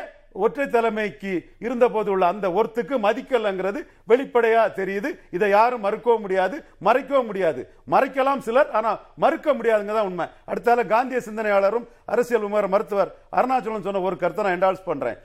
[0.45, 1.32] ஒற்றை தலைமைக்கு
[1.65, 5.10] இருந்த போது உள்ள அந்த ஒர்த்துக்கு மதிக்கலங்கிறது வெளிப்படையா தெரியுது.
[5.36, 7.62] இதை யாரும் மறுக்கவும் முடியாது மறைக்கவும் முடியாது.
[7.93, 8.91] மறைக்கலாம் சிலர் ஆனா
[9.23, 14.58] மறுக்க முடியாதுங்க தான் உண்மை அடுத்தால காந்திய சிந்தனையாளரும் அரசியல் விமர மருத்துவர் அருணாச்சலம் சொன்ன ஒரு கருத்தை நான்
[14.58, 15.17] என்டால்ஸ் பண்றேன்.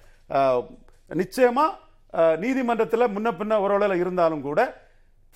[1.10, 1.66] நிச்சயமா
[2.44, 4.60] நீதிமன்றத்தில் முன்ன பின்ன ஒரு இருந்தாலும் கூட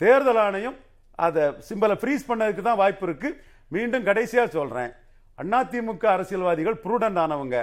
[0.00, 0.78] தேர்தல் ஆணையம்
[1.26, 3.36] அதை சிம்பலை ஃப்ரீஸ் பண்ணதுக்கு தான் வாய்ப்பு இருக்குது
[3.74, 4.92] மீண்டும் கடைசியாக சொல்கிறேன்
[5.61, 7.57] அதிமுக அரசியல்வாதிகள் ப்ரூடண்ட் ஆனவங்க.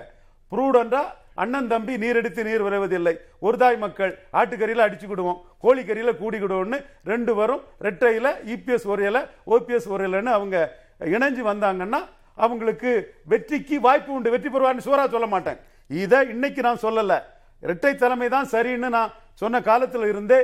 [0.52, 1.02] ப்ரூடண்டா
[1.44, 3.14] அண்ணன் தம்பி நீர் எடுத்து நீர் விரைவதில்லை.
[3.46, 6.80] ஒரு தாய் மக்கள் ஆட்டுக்கறியில் அடிச்சுக்கிடுவோம் கோழிக்கறியில் கூடிக்கிடுவோம்னு
[7.12, 9.20] ரெண்டு வரும் ரெட்டையில் இபிஎஸ் ஒரையில
[9.56, 10.58] ஓபிஎஸ் ஒரையிலன்னு அவங்க
[11.16, 12.02] இணைஞ்சு வந்தாங்கன்னா
[12.46, 12.92] அவங்களுக்கு
[13.32, 14.34] வெற்றிக்கு வாய்ப்பு உண்டு.
[14.36, 15.60] வெற்றி பெறுவார்னு சூறா சொல்ல மாட்டேன்.
[16.04, 17.20] இதை இன்னைக்கு நான் சொல்லலை.
[17.66, 19.12] இரட்டை தலைமை தான் சரின்னு நான்
[19.42, 20.40] சொன்ன காலத்தில் இருந்தே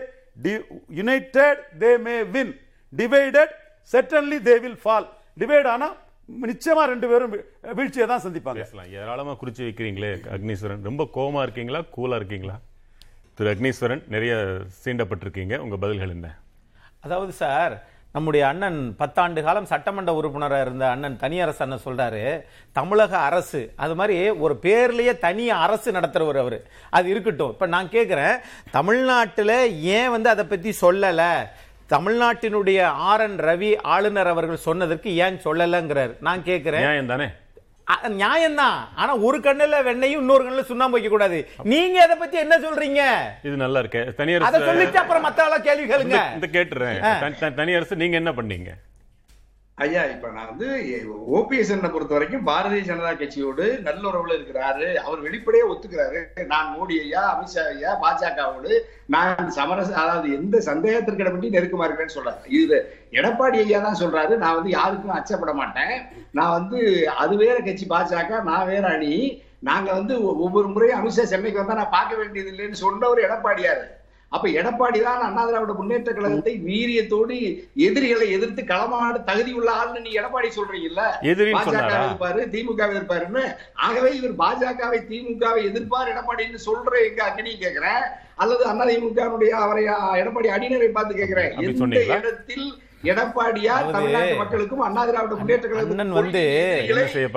[0.99, 2.53] united they may win
[2.93, 3.53] divided
[3.91, 5.07] certainly they will fall
[5.39, 5.87] divide ஆனா
[6.41, 7.35] நிச்சயமா ரெண்டு பேரும்
[7.73, 8.61] வீழ்ச்சியை தான் சந்திப்பாங்க.
[8.63, 8.91] பேசலாம்.
[8.91, 10.83] ஏராளமா குறிச்சு வைக்கிறீங்களே அக்னீஸ்வரன்.
[10.83, 12.57] ரொம்ப கோவமா இருக்கீங்களா கூலா இருக்கீங்களா?
[13.35, 14.33] திரு அக்னீஸ்வரன் நிறைய
[14.83, 15.57] சீண்டப்பட்டிருக்கீங்க.
[15.57, 16.37] உங்க பதில்கள் என்ன?
[16.99, 23.73] அதாவது சார் நம்முடைய அண்ணன் பத்தாண்டு காலம் சட்டமன்ற உறுப்பினராக இருந்த அண்ணன் தனியரசு அண்ணன் சொல்றாரு தமிழக அரசு
[23.75, 26.67] அது மாதிரி ஒரு பேர்லயே தனி அரசு நடத்துறவர் அவரு.
[26.89, 27.51] அது இருக்கட்டும்.
[27.51, 28.37] இப்ப நான் கேட்கிறேன்
[28.71, 31.23] தமிழ்நாட்டுல ஏன் வந்து அதை பத்தி சொல்லல?
[31.89, 36.15] தமிழ்நாட்டினுடைய ஆர் என் ரவி ஆளுநர் அவர்கள் சொன்னதற்கு ஏன் சொல்லலங்கிறார்.
[36.19, 37.27] நான் கேட்கிறேன் நியாயம் தானே
[37.89, 38.87] அ- நியாயம்தான்.
[38.95, 41.49] ஆனா ஒரு கண்ணுல வெண்ணையும் இன்னொரு கண்ணுல சுண்ணாம்பு வைக்க கூடாது.
[41.63, 43.19] நீங்க அதை பத்தி என்ன சொல்றீங்க?
[43.45, 44.01] இது நல்லா இருக்கே.
[44.01, 45.99] அதை தனியரசு சொல்லிட்டு அப்புறம் மத்த ஆளா கேள்வி கேளுங்க.
[45.99, 46.99] இந்த- கேட்டுறேன்.
[47.23, 48.67] தனி- தனி- தனியரசு நீங்க என்ன பண்ணீங்க?
[49.83, 50.67] ஐயா இப்ப நான் வந்து
[51.37, 54.87] ஓபிஎஸ் பொறுத்த வரைக்கும் பாரதிய ஜனதா கட்சியோடு நல்லுறவுல இருக்கிறாரு.
[55.05, 56.21] அவர் வெளிப்படையே ஒத்துக்கிறாரு.
[56.51, 58.71] நான் மோடி ஐயா அமித்ஷா ஐயா பாஜகவோடு
[59.15, 62.43] நான் சமரச அதாவது எந்த சந்தேகத்திற்கு இடப்பட்டு நெருக்கமா இருக்கிறேன்னு சொல்றாரு.
[62.61, 62.79] இது
[63.19, 64.35] எடப்பாடி ஐயா தான் சொல்றாரு.
[64.43, 65.95] நான் வந்து யாருக்கும் அச்சப்பட மாட்டேன்.
[66.39, 66.79] நான் வந்து
[67.23, 69.13] அது வேற கட்சி பாஜக நான் வேற அணி.
[69.69, 70.13] நாங்க வந்து
[70.43, 73.85] ஒவ்வொரு முறையும் அமித்ஷா சென்னைக்கு வந்தா நான் பார்க்க வேண்டியது இல்லைன்னு சொன்னவர் எடப்பாடியாரு.
[74.31, 77.35] அப்ப எடப்பாடி தான் அண்ணா திராவிட முன்னேற்ற கழகத்தை வீரியத்தோடு
[77.85, 81.03] எதிரிகளை எதிர்த்து களமாட தகுதி உள்ள ஆள்னு நீ எடப்பாடி சொல்றீங்கல்ல?
[81.55, 83.43] பாஜக எதிர்ப்பாரு திமுக எதிர்ப்பாருன்னு
[83.85, 88.03] ஆகவே இவர் பாஜகவை திமுகவை எதிர்ப்பார் எடப்பாடின்னு சொல்ற எங்க அக்கனி கேக்குறேன்.
[88.37, 89.19] அல்லது அதிமுக
[89.59, 89.83] அவரை
[90.21, 91.51] எடப்பாடி அடியினரை பார்த்து கேக்குறேன்.
[91.51, 92.19] அப்படி எந்த?
[92.19, 92.67] இடத்தில்
[93.03, 96.41] எடப்பாடியா அதாவது தமிழ்நாட்டு மக்களுக்கும் அண்ணா திராவிட முன்னேற்ற அண்ணன் வந்து
[96.83, 97.27] என்ன செய்ய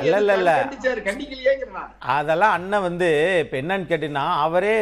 [0.00, 0.52] இல்ல, இல்ல, இல்ல.
[2.14, 3.08] அதெல்லாம் அண்ணன் வந்து
[3.42, 4.72] இப்ப என்னன்னு கேட்டீங்கன்னா அவரே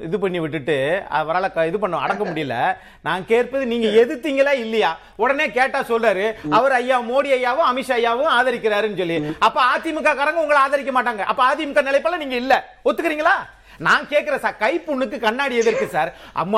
[0.00, 0.76] இது பண்ணி விட்டுட்டு
[1.18, 2.56] அவரால இது பண்ண அடக்க முடியல.
[3.02, 4.90] நான் கேட்பது நீங்க எதிர்த்தீங்களா இல்லையா?
[5.16, 9.16] உடனே கேட்டா சொல்றாரு அவர் ஐயா மோடி ஐயாவும் அமித்ஷா ஐயாவும் ஆதரிக்கிறாருன்னு சொல்லி.
[9.40, 11.24] அப்ப அதிமுக காரங்க உங்களை ஆதரிக்க மாட்டாங்க.
[11.24, 12.54] அப்ப அதிமுக நிலைப்பால நீங்க இல்ல.
[12.84, 13.36] ஒத்துக்கிறீங்களா?
[13.78, 16.14] நான் கேட்கிற சார் கைப்புண்ணுக்கு கண்ணாடி எதற்கு சார்?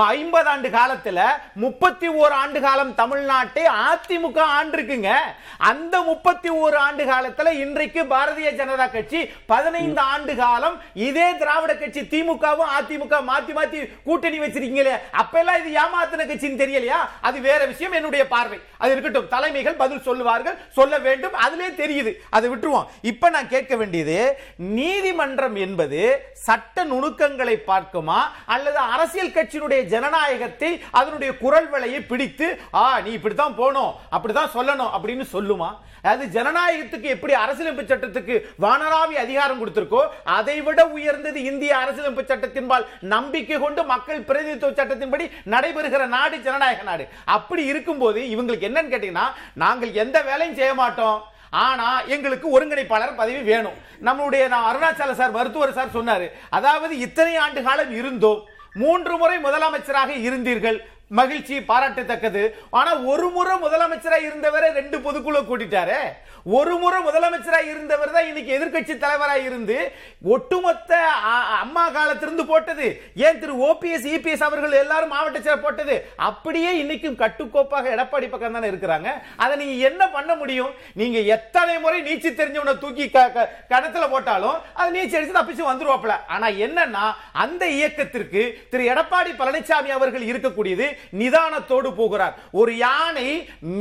[0.07, 1.21] ஐம்பது ஆண்டு காலத்துல
[1.55, 5.13] முப்பத்தி ஓரு ஆண்டு காலம் தமிழ்நாட்டை அதிமுக ஆண்டிருக்குங்க
[5.57, 12.01] அந்த முப்பத்தி ஓரு ஆண்டு காலத்துல இன்றைக்கு பாரதிய ஜனதா கட்சி பதினைந்து ஆண்டு காலம் இதே திராவிட கட்சி
[12.01, 14.99] திமுகவும் அதிமுக மாத்தி மாத்தி கூட்டணி வச்சிருக்கீங்களே.
[15.11, 16.99] அப்ப எல்லாம் இது ஏமாத்தின கட்சின்னு தெரியலையா?
[17.21, 18.61] அது வேற விஷயம் என்னுடைய பார்வை.
[18.79, 22.15] அது இருக்கட்டும் தலைமைகள் பதில் சொல்லுவார்கள் சொல்ல வேண்டும் அதிலே தெரியுது.
[22.31, 22.87] அதை விட்டுருவோம்.
[23.03, 28.19] இப்ப நான் கேட்க வேண்டியது நீதிமன்றம் என்பது சட்ட நுண் நுணுக்கங்களை பார்க்குமா?
[28.55, 32.47] அல்லது அரசியல் கட்சியினுடைய ஜனநாயகத்தை அதனுடைய குரல் வலையை பிடித்து
[32.81, 35.69] ஆ நீ இப்படித்தான் போகணும் அப்படித்தான் சொல்லணும் அப்படின்னு சொல்லுமா?
[36.13, 40.03] அது ஜனநாயகத்துக்கு எப்படி அரசியலமைப்பு சட்டத்துக்கு வானராவி அதிகாரம் கொடுத்திருக்கோ
[40.39, 47.07] அதை விட உயர்ந்தது இந்திய அரசியலமைப்பு சட்டத்தின்பால் நம்பிக்கை கொண்டு மக்கள் பிரதிநிதித்துவ சட்டத்தின்படி நடைபெறுகிற நாடு ஜனநாயக நாடு.
[47.37, 49.29] அப்படி இருக்கும்போது இவங்களுக்கு என்னன்னு கேட்டீங்கன்னா
[49.65, 51.21] நாங்கள் எந்த வேலையும் செய்ய மாட்டோம்.
[51.63, 53.77] ஆனா எங்களுக்கு ஒருங்கிணைப்பாளர் பதவி வேணும்.
[54.05, 58.41] நம்மளுடைய நான் அருணாச்சல சார் மருத்துவர் சார் சொன்னாரு அதாவது இத்தனை ஆண்டு காலம் இருந்தோம்
[58.75, 62.51] மூன்று முறை முதலமைச்சராக இருந்தீர்கள் மகிழ்ச்சி பாராட்டத்தக்கது.
[62.71, 65.99] ஆனா ஒரு முறை முதலமைச்சரா இருந்தவரை ரெண்டு பொதுக்குழு கூட்டிட்டாரு.
[66.45, 73.03] ஒரு முறை முதலமைச்சரா இருந்தவர் தான் இன்னைக்கு எதிர்கட்சி தலைவரா இருந்து ஒட்டுமொத்த அ- அம்மா காலத்திலிருந்து போட்டது.
[73.15, 76.09] ஏன் திரு ஓபிஎஸ் இபிஎஸ் அவர்கள் எல்லாரும் மாவட்ட செயலர் போட்டது?
[76.17, 79.07] அப்படியே இன்னைக்கும் கட்டுக்கோப்பாக எடப்பாடி பக்கம் தானே இருக்கிறாங்க.
[79.37, 80.71] அதை நீங்க என்ன பண்ண முடியும்?
[80.93, 86.15] நீங்க எத்தனை முறை நீச்சு தெரிஞ்சவனை தூக்கி க- க- கணத்துல போட்டாலும் அது நீச்சு அடிச்சு தப்பிச்சு வந்துருவாப்ல
[86.29, 92.35] ஆனா என்னன்னா அந்த இயக்கத்திற்கு திரு எடப்பாடி பழனிசாமி அவர்கள் இருக்கக்கூடியது நிதானத்தோடு போகிறார்.
[92.61, 93.27] ஒரு யானை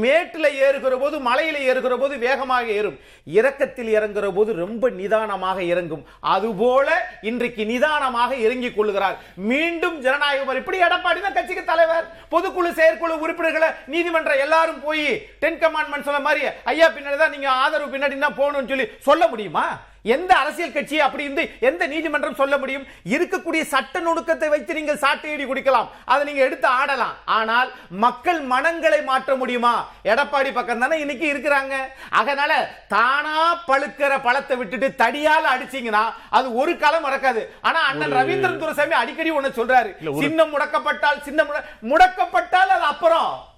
[0.04, 2.98] மேட்டுல ஏறுகிற போது மலையில ஏறுகிற போது வேகமாக ஏறும்.
[3.40, 6.04] இறக்கத்தில் இறங்குற போது ரொம்ப நிதானமாக இறங்கும்.
[6.36, 6.88] அதுபோல
[7.32, 9.18] இன்றைக்கு நிதானமாக இறங்கிக் கொள்கிறார்.
[9.52, 15.08] மீண்டும் ஜனநாயக இப்படி எடப்பாடி தான் கட்சிக்கு தலைவர் பொதுக்குழு செயற்குழு உறுப்பினர்களை நீதிமன்றம் எல்லாரும் போய்
[15.42, 19.66] டென் கமாண்ட்மெண்ட் சொன்ன மாதிரி ஐயா பின்னாடி தான் நீங்க ஆதரவு பின்னாடி தான் போகணும்னு சொல்லி சொல்ல முடியுமா?
[20.04, 22.86] எந்த அரசியல் கட்சி அப்படி இருந்து எந்த நீதிமன்றம் சொல்ல முடியும்?
[23.10, 25.88] இருக்கக்கூடிய சட்ட நுணுக்கத்தை வைத்து நீங்கள் சாட்டையடி குடிக்கலாம்.
[26.06, 27.14] அதை நீங்க எடுத்து ஆடலாம்.
[27.26, 29.90] ஆனால் மக்கள் மனங்களை மாற்ற முடியுமா?
[30.04, 31.76] எடப்பாடி பக்கம் தானே இன்னைக்கு இருக்கிறாங்க.
[32.10, 37.46] அதனால தானா பழுக்கிற பழத்தை விட்டுட்டு தடியால அடிச்சீங்கன்னா அது ஒரு காலம் மறக்காது.
[37.62, 40.20] ஆனா அண்ணன் ரவீந்திரன் துரைசாமி அடிக்கடி ஒண்ணு சொல்றாரு.
[40.20, 43.52] சின்னம் முடக்கப்பட்டால் சின்னம் முட- முடக்கப்பட்டால் அது அப்புறம்.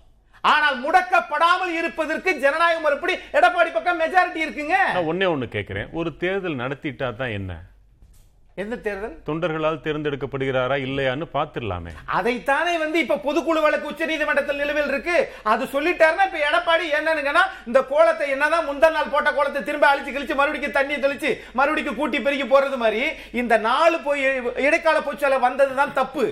[0.46, 4.76] ஆனால் முடக்கப்படாமல் இருப்பதற்கு ஜனநாயக மறுபடி எடப்பாடி பக்கம் மெஜாரிட்டி இருக்குங்க.
[5.12, 7.54] ஒன்னே ஒன்னு கேட்கிறேன் ஒரு தேர்தல் நடத்திட்டா தான் என்ன?
[8.62, 9.16] எந்த தேர்தல்?
[9.28, 11.92] தொண்டர்களால் தேர்ந்தெடுக்கப்படுகிறாரா இல்லையான்னு பார்த்துடலாமே.
[12.18, 15.16] அதைத்தானே வந்து இப்ப பொதுக்குழு வழக்கு உச்ச நீதிமன்றத்தில் நிலுவையில் இருக்கு.
[15.54, 20.40] அது சொல்லிட்டாருன்னா இப்ப எடப்பாடி என்னன்னு இந்த கோலத்தை என்னதான் முந்தா நாள் போட்ட கோலத்தை திரும்ப அழிச்சு கழிச்சு
[20.42, 23.04] மறுபடியும் தண்ணி தெளிச்சு மறுபடியும் கூட்டி பெருக்கி போறது மாதிரி
[23.42, 24.24] இந்த நாலு போய்
[24.68, 26.26] இடைக்கால பொச்சால வந்ததுதான் தப்பு.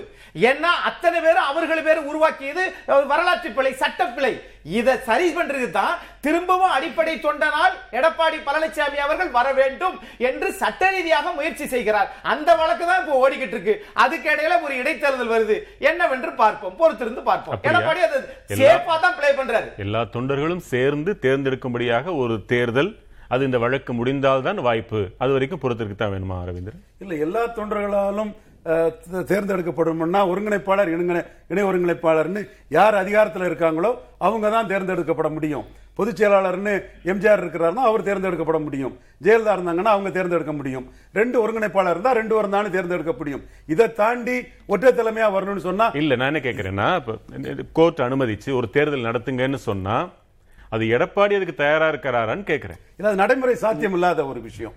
[0.50, 2.64] ஏன்னா அத்தனை பேரும் அவர்கள் பேர் உருவாக்கியது
[3.12, 4.34] வரலாற்று பிழை சட்டப்பிழை.
[4.78, 9.96] இதை சரி பண்றது தான் திரும்பவும் அடிப்படை தொண்டனால் எடப்பாடி பழனிசாமி அவர்கள் வர வேண்டும்
[10.28, 12.08] என்று சட்ட ரீதியாக முயற்சி செய்கிறார்.
[12.22, 13.84] அந்த வழக்கு தான் இப்போ ஓடிக்கிட்டு இருக்கு.
[13.92, 15.62] அதுக்கு இடையில ஒரு இடைத்தேர்தல் வருது.
[15.78, 16.74] என்னவென்று பார்ப்போம்.
[16.78, 17.58] பொறுத்திருந்து பார்ப்போம்?
[17.62, 19.76] எடப்பாடி அதை எல்லா- சேஃபா தான் ப்ளே பண்றாரு.
[19.76, 25.08] எல்லா தொண்டர்களும் சேர்ந்து தேர்ந்தெடுக்கும்படியாக ஒரு தேர்தல் அது இந்த வழக்கு முடிந்தால்தான் வாய்ப்பு.
[25.18, 26.74] அது வரைக்கும் பொறுத்திருக்கு தான் வேணுமா அரவிந்தர்?
[26.98, 28.34] இல்ல எல்லா தொண்டர்களாலும்
[29.30, 31.22] தேர்ந்தெடுக்கப்படும்னா ஒருங்கிணைப்பாளர் இணை
[31.52, 32.42] இணை ஒருங்கிணைப்பாளர்னு
[32.76, 33.90] யார் அதிகாரத்தில் இருக்காங்களோ
[34.26, 35.66] அவங்க தான் தேர்ந்தெடுக்கப்பட முடியும்.
[35.98, 36.72] பொதுச் செயலாளர்னு
[37.12, 38.94] எம்ஜிஆர் இருக்கிறாருன்னா அவர் தேர்ந்தெடுக்கப்பட முடியும்.
[39.24, 40.86] ஜெயலலிதா இருந்தாங்கன்னா அவங்க தேர்ந்தெடுக்க முடியும்.
[41.18, 43.42] ரெண்டு ஒருங்கிணைப்பாளர் இருந்தா ரெண்டு தானே தேர்ந்தெடுக்க முடியும்.
[43.74, 44.36] இதை தாண்டி
[44.74, 46.88] ஒற்றை தலைமையா வரணும்னு சொன்னா இல்ல நான் என்ன கேட்கிறேன்னா
[47.78, 49.98] கோர்ட் அனுமதிச்சு ஒரு தேர்தல் நடத்துங்கன்னு சொன்னா
[50.74, 54.74] அது எடப்பாடி அதுக்கு தயாரா இருக்கிறாரான்னு கேட்கிறேன் அது நடைமுறை சாத்தியம் இல்லாத ஒரு விஷயம்.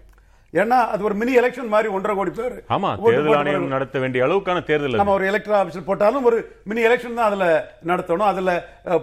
[0.53, 2.53] ஏன்னா அது ஒரு மினி எலெக்ஷன் மாதிரி ஒன்றரை கோடி பேர்.
[2.75, 4.99] ஆமா தேர்தல் ஆணையம் நடத்த வேண்டிய அளவுக்கான தேர்தல்.
[5.01, 7.47] நம்ம ஒரு எலக்ட்ரல் ஆபீஸில் போட்டாலும் ஒரு மினி எலெக்ஷன் தான் அதுல
[7.91, 8.29] நடத்தணும்.
[8.33, 8.51] அதுல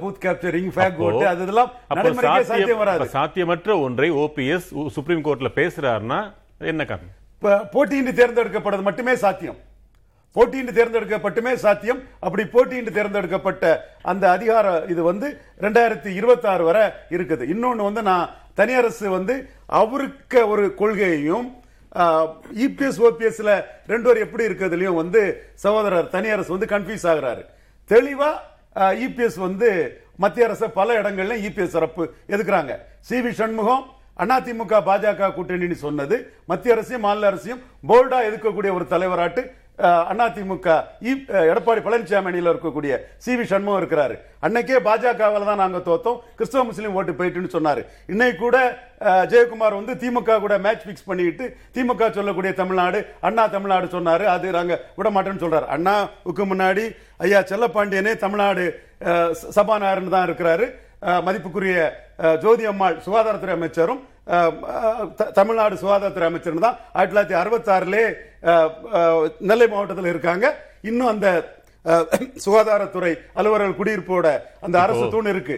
[0.03, 3.11] பூத் கேப்சரிங் ஃபேக் ஓட்டு அது இதெல்லாம் நடைமுறைக்கே சாத்தியம் வராது.
[3.17, 6.21] சாத்தியமற்ற ஒன்றை ஓபிஎஸ் சுப்ரீம் கோர்ட்ல பேசுறாருன்னா
[6.73, 7.15] என்ன காரணம்?
[7.75, 9.61] போட்டியின்றி தேர்ந்தெடுக்கப்படுறது மட்டுமே சாத்தியம்.
[10.37, 12.01] போட்டியின்றி தேர்ந்தெடுக்கப்பட்டுமே சாத்தியம்.
[12.27, 13.65] அப்படி போட்டியின்றி தேர்ந்தெடுக்கப்பட்ட
[14.13, 15.29] அந்த அதிகார இது வந்து
[15.65, 16.85] ரெண்டாயிரத்தி இருபத்தி ஆறு வரை
[17.17, 17.45] இருக்குது.
[17.55, 19.35] இன்னொன்று வந்து நான் தனியரசு வந்து
[19.83, 21.47] அவருக்கு ஒரு கொள்கையையும்
[22.67, 23.51] இபிஎஸ் ஓபிஎஸ்ல
[23.91, 25.21] ரெண்டு பேர் எப்படி இருக்கிறதுலையும் வந்து
[25.65, 27.43] சகோதரர் தனியரசு வந்து கன்ஃபியூஸ் ஆகிறாரு.
[27.91, 28.31] தெளிவா
[29.07, 29.69] இபிஎஸ் வந்து
[30.23, 32.73] மத்திய அரசு பல இடங்கள்ல இபிஎஸ் சிறப்பு எதுக்குறாங்க?
[33.09, 33.85] சி வி சண்முகம்
[34.25, 36.17] அதிமுக பாஜக கூட்டணின்னு சொன்னது.
[36.51, 39.43] மத்திய அரசையும் மாநில அரசையும் போல்டா எதிர்க்கக்கூடிய ஒரு தலைவராட்டு
[39.79, 40.69] அதிமுக
[41.53, 42.93] எடப்பாடி பழனிசாமி அணியில் இருக்கக்கூடிய
[43.25, 44.15] சி வி சண்முகம் இருக்கிறாரு.
[44.47, 46.19] அன்னைக்கே பாஜகவில் தான் நாங்கள் தோத்தோம்.
[46.39, 47.81] கிறிஸ்தவ முஸ்லீம் ஓட்டு போயிட்டுன்னு சொன்னார்.
[48.13, 48.59] இன்னைக்கு கூட
[49.33, 54.25] ஜெயக்குமார் வந்து திமுக கூட மேட்ச் ஃபிக்ஸ் பண்ணிட்டு திமுக சொல்லக்கூடிய தமிழ்நாடு அண்ணா தமிழ்நாடு சொன்னார்.
[54.37, 56.87] அது நாங்கள் விட மாட்டேன்னு சொல்கிறார் அண்ணாவுக்கு முன்னாடி
[57.27, 58.65] ஐயா செல்லப்பாண்டியனே தமிழ்நாடு
[59.59, 60.67] சபாநாயகர்னு தான் இருக்கிறாரு.
[61.27, 61.79] மதிப்புக்குரிய
[62.43, 64.03] ஜோதி அம்மாள் சுகாதாரத்துறை அமைச்சரும்
[65.39, 66.79] தமிழ்நாடு சுகாதாரத்துறை அமைச்சரும் தான்.
[66.97, 68.05] ஆயிரத்தி தொள்ளாயிரத்தி அறுபத்தி ஆறுலே
[69.51, 70.47] நெல்லை மாவட்டத்தில் இருக்காங்க.
[70.91, 71.29] இன்னும் அந்த
[72.45, 74.27] சுகாதாரத்துறை அலுவலர்கள் குடியிருப்போட
[74.67, 75.55] அந்த அரசு தூண் இருக்கு.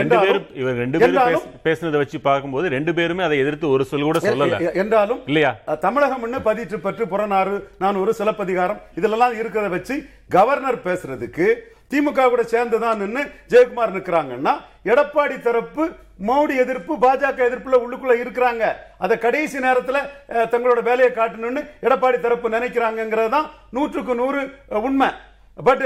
[0.00, 4.58] ரெண்டு பேரும் பேசினதை வச்சு பார்க்கும்போது ரெண்டு பேருமே அதை எதிர்த்து ஒரு சொல் கூட சொல்லல.
[4.82, 5.52] என்றாலும் இல்லையா?
[5.86, 9.96] தமிழகம் பதிற்று பற்று புறநாறு நானூறு சிலப்பதிகாரம் இதெல்லாம் இருக்கிறத வச்சு
[10.36, 11.48] கவர்னர் பேசுறதுக்கு
[11.92, 14.52] திமுக கூட சேர்ந்து தான் நின்று ஜெயக்குமார் நிற்கிறாங்கன்னா
[14.90, 15.84] எடப்பாடி தரப்பு
[16.28, 18.64] மோடி எதிர்ப்பு பாஜக எதிர்ப்புல உள்ளுக்குள்ள இருக்கிறாங்க.
[19.04, 20.08] அதை கடைசி நேரத்தில்
[20.52, 24.40] தங்களோட வேலையை காட்டணும்னு எடப்பாடி தரப்பு நினைக்கிறாங்கிறது தான் நூற்றுக்கு நூறு
[24.88, 25.10] உண்மை.
[25.58, 25.84] பட்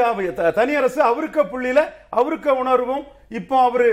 [0.57, 1.81] தனி அரசு அவருக்க புள்ளியில
[2.21, 3.05] அவருக்க உணர்வும்
[3.39, 3.87] இப்போ அவரு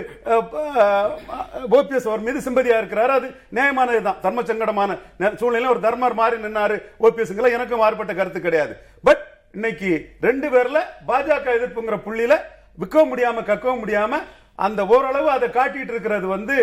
[1.78, 3.14] ஓபிஎஸ் அவர் மீது சிம்பதியா இருக்கிறாரு.
[3.20, 3.28] அது
[3.58, 4.20] நியாயமானது தான்.
[4.26, 4.98] தர்ம சங்கடமான
[5.40, 8.76] சூழ்நிலையில் ஒரு தர்மர் மாறி நின்னாரு ஓபிஎஸ்ங்கிற எனக்கும் மாறுபட்ட கருத்து கிடையாது.
[9.08, 9.24] பட்
[9.58, 9.92] இன்னைக்கு
[10.28, 12.36] ரெண்டு பேர்ல பாஜக எதிர்ப்புங்கிற புள்ளியில
[12.82, 14.20] விற்கவும் முடியாம கக்கவும் முடியாம
[14.68, 16.56] அந்த ஓரளவு அதை காட்டிட்டு இருக்கிறது வந்து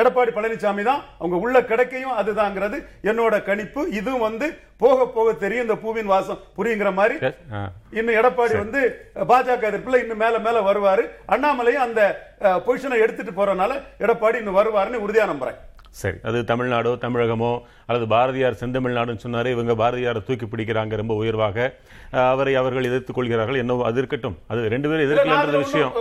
[0.00, 1.00] எடப்பாடி பழனிசாமி தான்.
[1.20, 2.76] அவங்க உள்ள கிடைக்கையும் அதுதாங்கிறது
[3.10, 3.80] என்னோட கணிப்பு.
[3.98, 4.46] இதுவும் வந்து
[4.82, 5.64] போக போக தெரியும்.
[5.66, 7.16] இந்த பூவின் வாசம் புரியுங்கிற மாதிரி.
[7.98, 8.82] இன்னும் எடப்பாடி வந்து
[9.30, 11.06] பாஜக எதிர்ப்புல இன்னும் மேல மேல வருவாரு.
[11.34, 12.02] அண்ணாமலையும் அந்த
[12.66, 13.72] பொசிஷனை எடுத்துட்டு போறதுனால
[14.04, 15.58] எடப்பாடி இன்னும் வருவாருன்னு உறுதியா நம்புறேன்.
[15.98, 16.16] சரி.
[16.28, 17.50] அது தமிழ்நாடோ தமிழகமோ
[17.86, 21.58] அல்லது பாரதியார் செந்தமிழ்நாடுன்னு சொன்னாரு இவங்க பாரதியாரை தூக்கி பிடிக்கிறாங்க ரொம்ப உயர்வாக.
[22.32, 23.58] அவரை அவர்கள் எதிர்த்துக் கொள்கிறார்கள்.
[23.62, 24.36] என்னவோ அது இருக்கட்டும்.
[24.52, 25.92] அது ரெண்டு பேரும் எதிர்க்கலன்றது விஷயம்.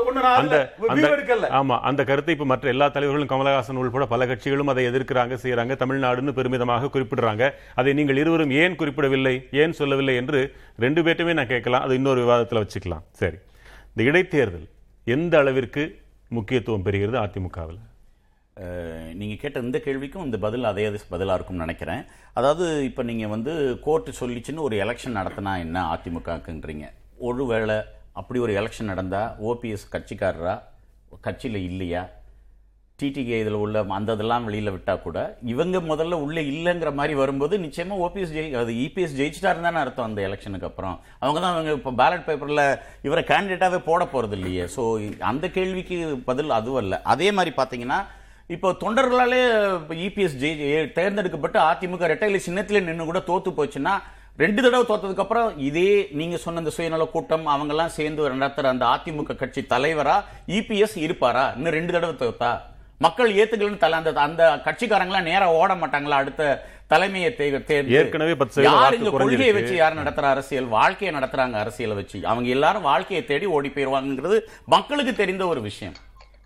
[0.42, 0.56] அந்த
[0.88, 1.50] அந்த.
[1.60, 5.76] ஆமா அந்த கருத்தை இப்ப மற்ற எல்லா தலைவர்களும் கமலஹாசன் உள்பட பல கட்சிகளும் அதை எதிர்க்கிறாங்க செய்யறாங்க.
[5.84, 7.52] தமிழ்நாடுன்னு பெருமிதமாக குறிப்பிடுறாங்க.
[7.76, 10.42] அதை நீங்கள் இருவரும் ஏன் குறிப்பிடவில்லை ஏன் சொல்லவில்லை என்று
[10.86, 11.82] ரெண்டு பேர்ட்டுமே நான் கேட்கலாம்.
[11.82, 13.06] அது இன்னொரு விவாதத்துல வச்சுக்கலாம்.
[13.22, 13.40] சரி.
[13.94, 14.68] இந்த இடைத்தேர்தல்
[15.16, 15.84] எந்த அளவிற்கு
[16.38, 17.80] முக்கியத்துவம் பெறுகிறது அதிமுகவில்?
[19.20, 22.02] நீங்கள் கேட்ட இந்த கேள்விக்கும் இந்த பதில் அதே பதிலாக இருக்கும்னு நினைக்கிறேன்.
[22.40, 23.54] அதாவது இப்போ நீங்கள் வந்து
[23.86, 26.88] கோர்ட்டு சொல்லிச்சுன்னு ஒரு எலெக்ஷன் நடத்தினா என்ன அதிமுகக்குன்றீங்க?
[27.30, 27.78] ஒருவேளை
[28.20, 30.56] அப்படி ஒரு எலெக்ஷன் நடந்தால் ஓபிஎஸ் கட்சிக்காரரா?
[31.28, 32.02] கட்சியில் இல்லையா?
[33.00, 35.20] டிடிகே இதில் உள்ள அந்த இதெல்லாம் வெளியில் விட்டால் கூட
[35.52, 40.22] இவங்க முதல்ல உள்ளே இல்லைங்கிற மாதிரி வரும்போது நிச்சயமாக ஓபிஎஸ் ஜெயி அது இபிஎஸ் ஜெயிச்சிட்டாரு தானே அர்த்தம் அந்த
[40.28, 40.96] எலெக்ஷனுக்கு அப்புறம்.
[41.22, 42.64] அவங்க தான் அவங்க இப்போ பேலட் பேப்பரில்
[43.08, 44.84] இவரை கேண்டிடேட்டாகவே போட போகிறது இல்லையே ஸோ
[45.32, 47.00] அந்த கேள்விக்கு பதில் அதுவும் இல்லை.
[47.14, 48.00] அதே மாதிரி பார்த்தீங்கன்னா
[48.50, 49.40] இப்போ தொண்டர்களாலே
[50.06, 53.94] இபிஎஸ் ஜெயி தேர்ந்தெடுக்கப்பட்டு அதிமுக ரெட்டையில சின்னத்திலே நின்று கூட தோத்து போச்சுன்னா
[54.38, 58.86] ரெண்டு தடவை தோத்ததுக்கு அப்புறம் இதே நீங்க சொன்ன இந்த சுயநல கூட்டம் அவங்க எல்லாம் சேர்ந்து நடத்துற அந்த
[58.86, 60.16] அதிமுக கட்சி தலைவரா
[60.58, 61.54] இபிஎஸ் இருப்பாரா?
[61.56, 62.52] இன்னும் ரெண்டு தடவை தோத்தா?
[62.98, 66.20] மக்கள் ஏத்துக்கலன்னு தலை அந்த அந்த கட்சிக்காரங்களாம் நேரா ஓட மாட்டாங்களா?
[66.24, 67.32] அடுத்த தலைமையை
[68.00, 68.36] ஏற்கனவே
[68.70, 69.54] யார் கொள்கையை.
[69.60, 70.66] வச்சு யார் நடத்துற அரசியல்?
[70.78, 72.20] வாழ்க்கையை நடத்துறாங்க அரசியலை வச்சு.
[72.26, 75.98] அவங்க எல்லாரும் வாழ்க்கையை தேடி ஓடி போயிருவாங்கிறது மக்களுக்கு தெரிந்த ஒரு விஷயம்.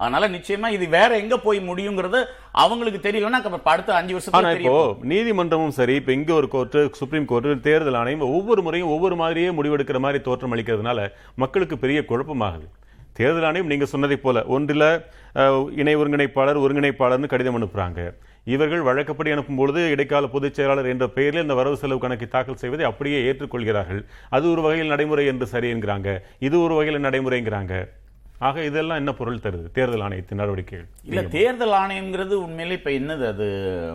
[0.03, 2.21] அதனால நிச்சயமா இது வேற எங்க போய் முடியுங்கிறது
[2.63, 3.41] அவங்களுக்கு தெரியலன்னா
[3.73, 4.77] அடுத்த அஞ்சு ஆனா வருஷத்துல இப்போ
[5.13, 9.99] நீதிமன்றமும் சரி இப்ப இங்க ஒரு கோர்ட்டு சுப்ரீம் கோர்ட்டு தேர்தல் ஆணையம் ஒவ்வொரு முறையும் ஒவ்வொரு மாதிரியே முடிவெடுக்கிற
[10.05, 11.09] மாதிரி தோற்றம் அளிக்கிறதுனால
[11.43, 12.67] மக்களுக்கு பெரிய குழப்பமாகுது.
[13.17, 14.85] தேர்தல் ஆணையம் நீங்க சொன்னதை போல ஒன்றில்
[15.81, 17.99] இணை ஒருங்கிணைப்பாளர் ஒருங்கிணைப்பாளர்னு கடிதம் அனுப்புறாங்க.
[18.53, 22.85] இவர்கள் வழக்கப்படி அனுப்பும் பொழுது இடைக்கால பொதுச் செயலாளர் என்ற பெயரில் இந்த வரவு செலவு கணக்கை தாக்கல் செய்வதை
[22.89, 24.01] அப்படியே ஏற்றுக்கொள்கிறார்கள்.
[24.35, 26.09] அது ஒரு வகையில் நடைமுறை என்று சரி என்கிறாங்க.
[26.47, 27.75] இது ஒரு வகையில் நடைமுறைங்கிறாங்க.
[28.43, 29.71] ஆக இதெல்லாம் என்ன பொருள் தருது?
[29.71, 33.27] தேர்தல் ஆணையத்தின் நடவடிக்கைகள் இல்ல தேர்தல் ஆணையம்ங்கிறது உண்மையிலே இப்ப என்னது?
[33.27, 33.45] அது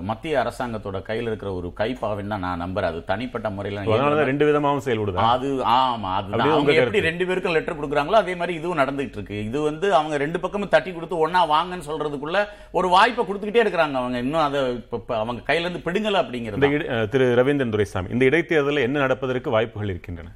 [0.02, 2.90] மத்திய அரசாங்கத்தோட கையில இருக்கிற ஒரு கைப்பாவின்னு தான் நான் நம்புறேன்.
[2.90, 3.84] அது தனிப்பட்ட முறையில
[4.24, 5.24] ரெண்டு விதமாகவும் செயல்படுதா.
[5.30, 7.00] அது ஆமா அதுதான் அப்படியே அவங்க எப்படி.
[7.00, 9.44] ரெண்டு பேருக்கும் லெட்டர் கொடுக்குறாங்களோ அதே மாதிரி இதுவும் நடந்துகிட்டு இருக்கு.
[9.44, 12.40] இது வந்து அவங்க ரெண்டு பக்கமும் தட்டி கொடுத்து ஒண்ணா வாங்கன்னு சொல்றதுக்குள்ள
[12.72, 14.18] ஒரு வாய்ப்பை கொடுத்துக்கிட்டே இருக்கிறாங்க அவங்க.
[14.18, 17.08] இன்னும் அதை இப்ப- அவங்க கையில இருந்து பிடுங்கல அப்படிங்கிறது?
[17.08, 20.30] திரு ரவீந்திரன் துரைசாமி இந்த இடைத்தேர்தலில் என்ன நடப்பதற்கு வாய்ப்புகள் இருக்கின்றன?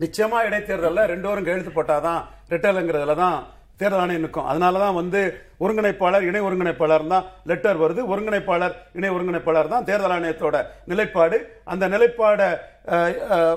[0.00, 2.20] நிச்சயமா இடைத்தேர்தலில் ரெண்டு வரும் கையெழுத்து போட்டாதான்
[2.52, 3.38] ரிட்டர்ங்கிறதுல தான்
[3.80, 4.46] தேர்தல் ஆணையம் நிற்கும்.
[4.50, 5.20] அதனால தான் வந்து
[5.64, 8.00] ஒருங்கிணைப்பாளர் இணை ஒருங்கிணைப்பாளர் தான் லெட்டர் வருது.
[8.12, 10.56] ஒருங்கிணைப்பாளர் இணை ஒருங்கிணைப்பாளர் தான் தேர்தல் ஆணையத்தோட
[10.90, 11.38] நிலைப்பாடு.
[11.72, 12.48] அந்த நிலைப்பாடை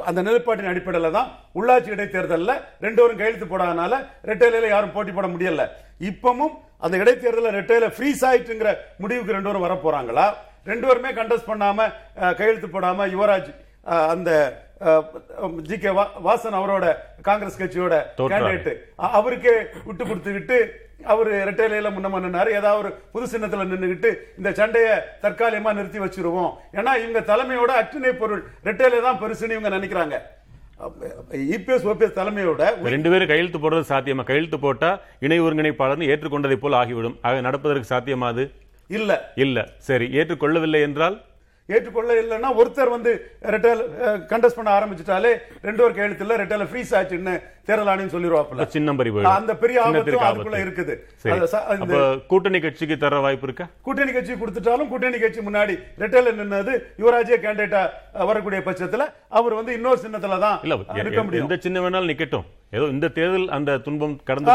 [0.10, 3.94] அந்த நிலைப்பாட்டின் அடிப்படையில் தான் உள்ளாட்சி இடைத்தேர்தலில் ரெண்டு வரும் கையெழுத்து போடாதனால
[4.30, 5.66] ரெட்டையில யாரும் போட்டி போட முடியல.
[6.10, 6.54] இப்பவும்
[6.86, 8.72] அந்த இடைத்தேர்தலில் ரெட்டையில ஃப்ரீஸ் ஆயிட்டுங்கிற
[9.04, 10.28] முடிவுக்கு ரெண்டு வரும் வர போறாங்களா?
[10.72, 11.88] ரெண்டு பேருமே கண்டஸ்ட் பண்ணாம
[12.40, 13.52] கையெழுத்து போடாம யுவராஜ்
[14.14, 14.32] அந்த
[15.70, 15.90] ஜி கே
[16.28, 16.86] வாசன் அவரோட
[17.28, 17.96] காங்கிரஸ் கட்சியோட.
[18.18, 18.72] கேண்டிடேட்
[19.18, 19.54] அவருக்கே
[19.88, 20.58] விட்டு கொடுத்துக்கிட்டு
[21.14, 26.52] அவர் ரெட்டையில முன்ன நின்னாரு ஏதாவது ஒரு புது சின்னத்துல நின்னுகிட்டு இந்த சண்டையை தற்காலிகமா நிறுத்தி வச்சிருவோம்.
[26.78, 28.44] ஏன்னா இவங்க தலைமையோட அற்றிணை பொருள்.
[28.68, 30.18] ரெட்டையில தான் பெருசுன்னு இவங்க நினைக்கிறாங்க.
[31.56, 34.24] இபிஎஸ் ஓபிஎஸ் தலைமையோட ரெண்டு பேரும் கையெழுத்து போடுறது சாத்தியமா?
[34.30, 37.18] கையெழுத்து போட்டா இணை ஒருங்கிணைப்பாளர்னு ஏற்றுக்கொண்டதை போல் ஆகிவிடும்.
[37.22, 38.46] ஆக நடப்பதற்கு சாத்தியமா அது?
[38.88, 39.12] இல்ல.
[39.36, 39.68] இல்ல.
[39.90, 40.08] சரி.
[40.20, 41.18] ஏற்றுக்கொள்ளவில்லை என்றால்?
[41.70, 43.12] ஏற்றுக்கொள்ள இல்லைன்னா ஒருத்தர் வந்து
[43.54, 43.82] ரெட்டைல்
[44.32, 47.34] கண்டஸ்ட் பண்ண ஆரம்பிச்சிட்டாலே ரெண்டு ஒரு கையெழுத்துல ரெட்டைல ஃப்ரீஸ் ஆச்சுன்னு
[47.68, 49.38] தேர்தல் ஆணையம் சொல்லிடுவாப்புல அப்ப சின்னம்.
[49.40, 50.60] அந்த பெரிய ஆபத்து அதுக்குள்ள.
[50.66, 50.94] இருக்குது.
[52.32, 53.68] கூட்டணி கட்சிக்கு தர வாய்ப்பு இருக்கா?
[53.82, 57.84] கூட்டணி கட்சி கொடுத்துட்டாலும் கூட்டணி கட்சி முன்னாடி ரெட்டைல நின்னது யுவராஜே கேண்டிடேட்டா
[58.32, 60.58] வரக்கூடிய பட்சத்துல அவர் வந்து இன்னொரு சின்னத்துல தான்
[61.00, 61.46] நிற்க முடியும்.
[61.46, 62.48] எந்த சின்ன வேணாலும் நிக்கட்டும்.
[62.78, 64.52] ஏதோ இந்த தேர்தல் அந்த துன்பம் கடந்து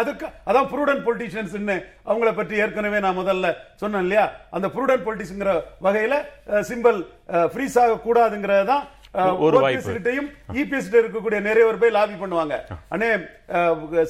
[0.00, 1.54] அதுக்கு அதான் ப்ரூடன்ட் பொலிட்டிஷியன்ஸ்
[2.10, 3.46] அவங்கள பற்றி ஏற்கனவே நான் முதல்ல
[3.82, 4.24] சொன்னேன் இல்லையா?
[4.56, 5.52] அந்த ப்ரூடன்ட் பொலிட்டிக்ஸ்ங்கிற
[5.86, 6.14] வகையில
[6.70, 6.98] சிம்பிள்
[7.54, 8.84] ஃப்ரீஸ் ஆக கூடாதுங்கிறது தான்
[9.46, 9.92] ஒரு வாய்ப்பு.
[9.96, 10.26] கிட்டையும்
[10.60, 12.54] இபிஎஸ் இருக்கக்கூடிய நிறைய பேர் போய் லாபி பண்ணுவாங்க
[12.94, 13.08] அண்ணே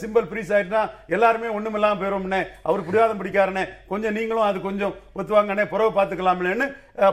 [0.02, 0.82] சிம்பிள் ஃப்ரீஸ் ஆயிட்டுனா
[1.16, 6.68] எல்லாருமே ஒண்ணும் இல்லாம போயிரும்னே அவர் புரியாதம் பிடிக்காரனே கொஞ்சம் நீங்களும் அது கொஞ்சம் ஒத்துவாங்கண்ணே புறவு பார்த்துக்கலாம்னு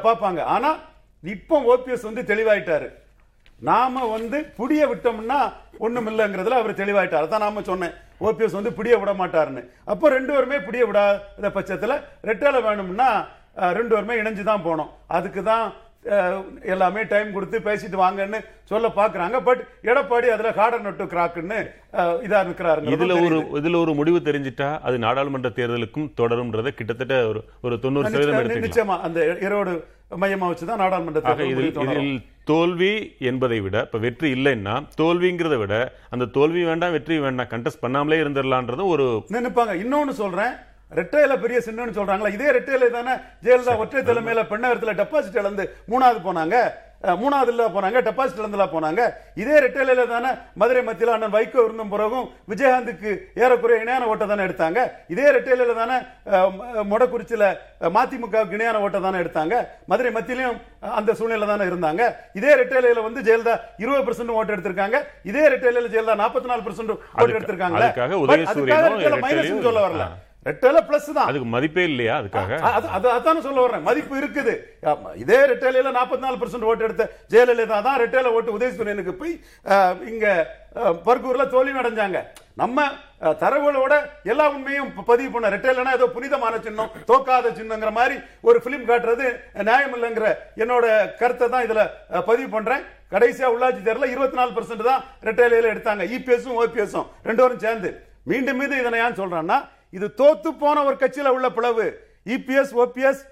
[0.07, 0.41] பார்ப்பாங்க.
[0.55, 0.71] ஆனா
[1.23, 2.87] இப்போ ஓபிஎஸ் வந்து தெளிவாயிட்டாரு.
[3.69, 5.39] நாம வந்து புடிய விட்டோம்னா
[5.85, 7.27] ஒண்ணும் இல்லைங்கிறதுல அவர் தெளிவாயிட்டார்.
[7.27, 7.93] அதான் நாம சொன்னேன்.
[8.27, 9.61] ஓபிஎஸ் வந்து புடிய விட மாட்டாருன்னு.
[9.91, 11.95] அப்போ ரெண்டு பேருமே புடிய விடாத பட்சத்துல
[12.29, 13.09] ரெட்டலை வேணும்னா
[13.79, 15.65] ரெண்டு பேருமே இணைஞ்சு தான் போனோம் அதுக்கு தான்
[16.73, 18.39] எல்லாமே டைம் கொடுத்து பேசிட்டு வாங்கன்னு
[18.71, 19.37] சொல்ல பாக்குறாங்க.
[19.47, 21.59] பட் எடப்பாடி அதுல கார்டன் நட்டு கிராக்குன்னு
[22.25, 27.77] இதா இருக்கிறாருங்க இதுல ஒரு இதுல ஒரு முடிவு தெரிஞ்சிட்டா அது நாடாளுமன்ற தேர்தலுக்கும் தொடரும்ன்றத கிட்டத்தட்ட ஒரு ஒரு
[27.85, 28.97] தொண்ணூறு சதவீதம் நிச்சயமா.
[29.07, 29.73] அந்த ஈரோடு
[30.21, 32.05] மையமா வச்சுதான் நாடாளுமன்ற ஆக தேர்தல் இதில் முடிவு தொடரும்.
[32.05, 35.75] இதில் தோல்வி என்பதை விட இப்ப வெற்றி இல்லைன்னா தோல்விங்கிறத விட
[36.09, 39.73] அந்த தோல்வி வேண்டாம் வெற்றி வேண்டாம் கண்டெஸ்ட் பண்ணாமலே இருந்துடலான்றது ஒரு நினைப்பாங்க.
[39.83, 40.53] இன்னொன்னு சொல்றேன்.
[40.99, 42.33] ரெட்டையில பெரிய சின்னன்னு சொல்றாங்களா?
[42.33, 46.57] இதே ரெட்டையில தானே ஜெயலலிதா ஒற்றை தலைமையில பெண்ணகரத்துல டெபாசிட் இழந்து மூணாவது போனாங்க.
[47.03, 49.01] அஹ், மூணாவது இல்ல போனாங்க டெபாசிட் இழந்துல போனாங்க.
[49.35, 54.79] இதே ரெட்டையில தானே மதுரை மத்தியில அண்ணன் வைகோ இருந்த பிறகும் விஜயகாந்துக்கு ஏறக்குறைய இணையான ஓட்டை தானே எடுத்தாங்க.
[55.07, 55.97] இதே ரெட்டையில தானே
[56.91, 57.45] மொடக்குறிச்சியில
[57.97, 59.55] மதிமுகவுக்கு இணையான ஓட்டை தானே எடுத்தாங்க.
[59.85, 60.59] மதுரை மத்தியிலையும்
[60.99, 62.01] அந்த சூழ்நிலை தானே இருந்தாங்க.
[62.33, 64.97] இதே ரெட்டையில வந்து ஜெயலலிதா இருபது பெர்சென்ட் ஓட்டு எடுத்திருக்காங்க.
[65.23, 67.79] இதே ரெட்டையில ஜெயலலிதா நாற்பத்தி நாலு பெர்சென்ட் ஓட்டு எடுத்திருக்காங்க
[69.63, 70.05] சொல்ல வரல.
[70.47, 71.27] ரெட்டல பிளஸ் தான்.
[71.29, 72.59] அதுக்கு மதிப்பே இல்லையா அதுக்காக?
[72.77, 73.85] அது அது அதான சொல்ல வர்றேன்.
[73.87, 74.53] மதிப்பு இருக்குது.
[75.23, 79.33] இதே ரெட்டையில நாற்பத்தி நாலு பர்சன்ட் ஓட்டு எடுத்த ஜெயலலிதா தான் ரெட்டையில ஓட்டு உதயசூரியனுக்கு போய்
[80.11, 80.25] இங்க
[81.07, 82.19] பர்கூர்ல தோல்வி அடைஞ்சாங்க.
[82.61, 82.87] நம்ம
[83.41, 83.93] தரவுகளோட
[84.31, 88.15] எல்லா உண்மையும் பதிவு பண்ண ரெட்டையிலனா ஏதோ புனிதமான சின்னம் தோக்காத சின்னங்கிற மாதிரி
[88.47, 89.27] ஒரு பிலிம் காட்டுறது
[89.69, 90.27] நியாயம் இல்லைங்கிற
[90.63, 90.85] என்னோட
[91.21, 91.83] கருத்தை தான் இதுல
[92.29, 92.83] பதிவு பண்றேன்.
[93.13, 96.03] கடைசியா உள்ளாட்சி தேர்தல இருபத்தி நாலு பர்சன்ட் தான் ரெட்டையில எடுத்தாங்க.
[96.17, 97.91] இபிஎஸும் ஓபிஎஸும் ரெண்டு பேரும் சேர்ந்து.
[98.31, 99.59] மீண்டும் மீண்டும் இதனை ஏன் சொல்றேன்னா
[99.97, 101.85] இது தோத்து போன ஒரு கட்சியில் உள்ள பிளவு.
[102.35, 103.23] இபிஎஸ் ஓபிஎஸ்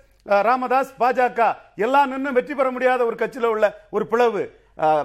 [0.48, 1.42] ராமதாஸ் பாஜக
[1.86, 4.42] எல்லாம் நின்று வெற்றி பெற முடியாத ஒரு கட்சியில் உள்ள ஒரு பிளவு.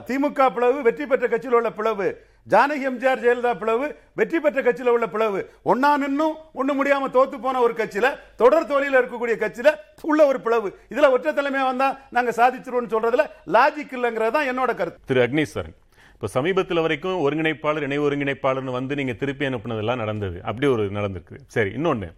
[0.08, 2.06] திமுக பிளவு வெற்றி பெற்ற கட்சியில் உள்ள பிளவு.
[2.52, 3.86] ஜானகி எம்ஜிஆர் ஜெயலலிதா பிளவு
[4.18, 5.40] வெற்றி பெற்ற கட்சியில் உள்ள பிளவு.
[5.70, 8.10] ஒன்னா நின்னும் ஒண்ணு முடியாம தோத்து போன ஒரு கட்சியில
[8.42, 9.72] தொடர் தோல்வியில இருக்கக்கூடிய கட்சியில
[10.10, 10.68] உள்ள ஒரு பிளவு.
[10.92, 11.88] இதுல ஒற்றை தலைமையா வந்தா
[12.18, 13.26] நாங்க சாதிச்சிருவோம் சொல்றதுல
[13.56, 15.04] லாஜிக் இல்லைங்கிறது தான் என்னோட கருத்து.
[15.10, 15.76] திரு அக்னீஸ்வரன்
[16.16, 20.38] இப்போ சமீபத்தில் வரைக்கும் ஒருங்கிணைப்பாளர் இணை ஒருங்கிணைப்பாளர்னு வந்து நீங்கள் திருப்பி அனுப்புனதெல்லாம் நடந்தது.
[20.50, 21.36] அப்படி ஒரு நடந்திருக்கு.
[21.54, 22.08] சரி இன்னொன்று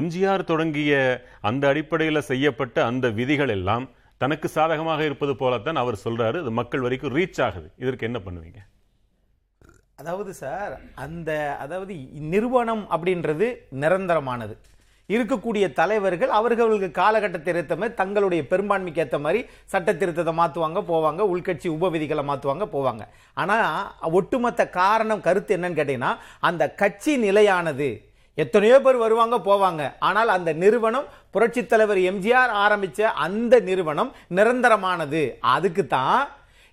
[0.00, 0.92] எம்ஜிஆர் தொடங்கிய
[1.48, 3.84] அந்த அடிப்படையில் செய்யப்பட்ட அந்த விதிகள் எல்லாம்
[4.22, 7.68] தனக்கு சாதகமாக இருப்பது போலத்தான் அவர் சொல்கிறாரு அது மக்கள் வரைக்கும் ரீச் ஆகுது.
[7.84, 8.60] இதற்கு என்ன பண்ணுவீங்க?
[10.02, 10.72] அதாவது சார்
[11.04, 11.30] அந்த
[11.64, 11.94] அதாவது
[12.32, 13.48] நிறுவனம் அப்படின்றது
[13.82, 14.56] நிரந்தரமானது.
[15.12, 19.40] இருக்கக்கூடிய தலைவர்கள் அவர்களுக்கு காலகட்டத்தை ஏற்ற மாதிரி தங்களுடைய பெரும்பான்மைக்கு ஏற்ற மாதிரி
[19.72, 23.02] சட்ட திருத்தத்தை மாற்றுவாங்க போவாங்க உள்கட்சி உபவிதிகளை மாற்றுவாங்க போவாங்க.
[23.42, 26.12] ஆனால் ஒட்டுமொத்த காரணம் கருத்து என்னன்னு கேட்டீங்கன்னா
[26.48, 27.88] அந்த கட்சி நிலையானது.
[28.38, 29.82] எத்தனையோ பேர் வருவாங்க போவாங்க.
[30.08, 35.22] ஆனால் அந்த நிறுவனம் புரட்சித் தலைவர் எம்ஜிஆர் ஆரம்பித்த அந்த நிறுவனம் நிரந்தரமானது.
[35.56, 36.22] அதுக்கு தான்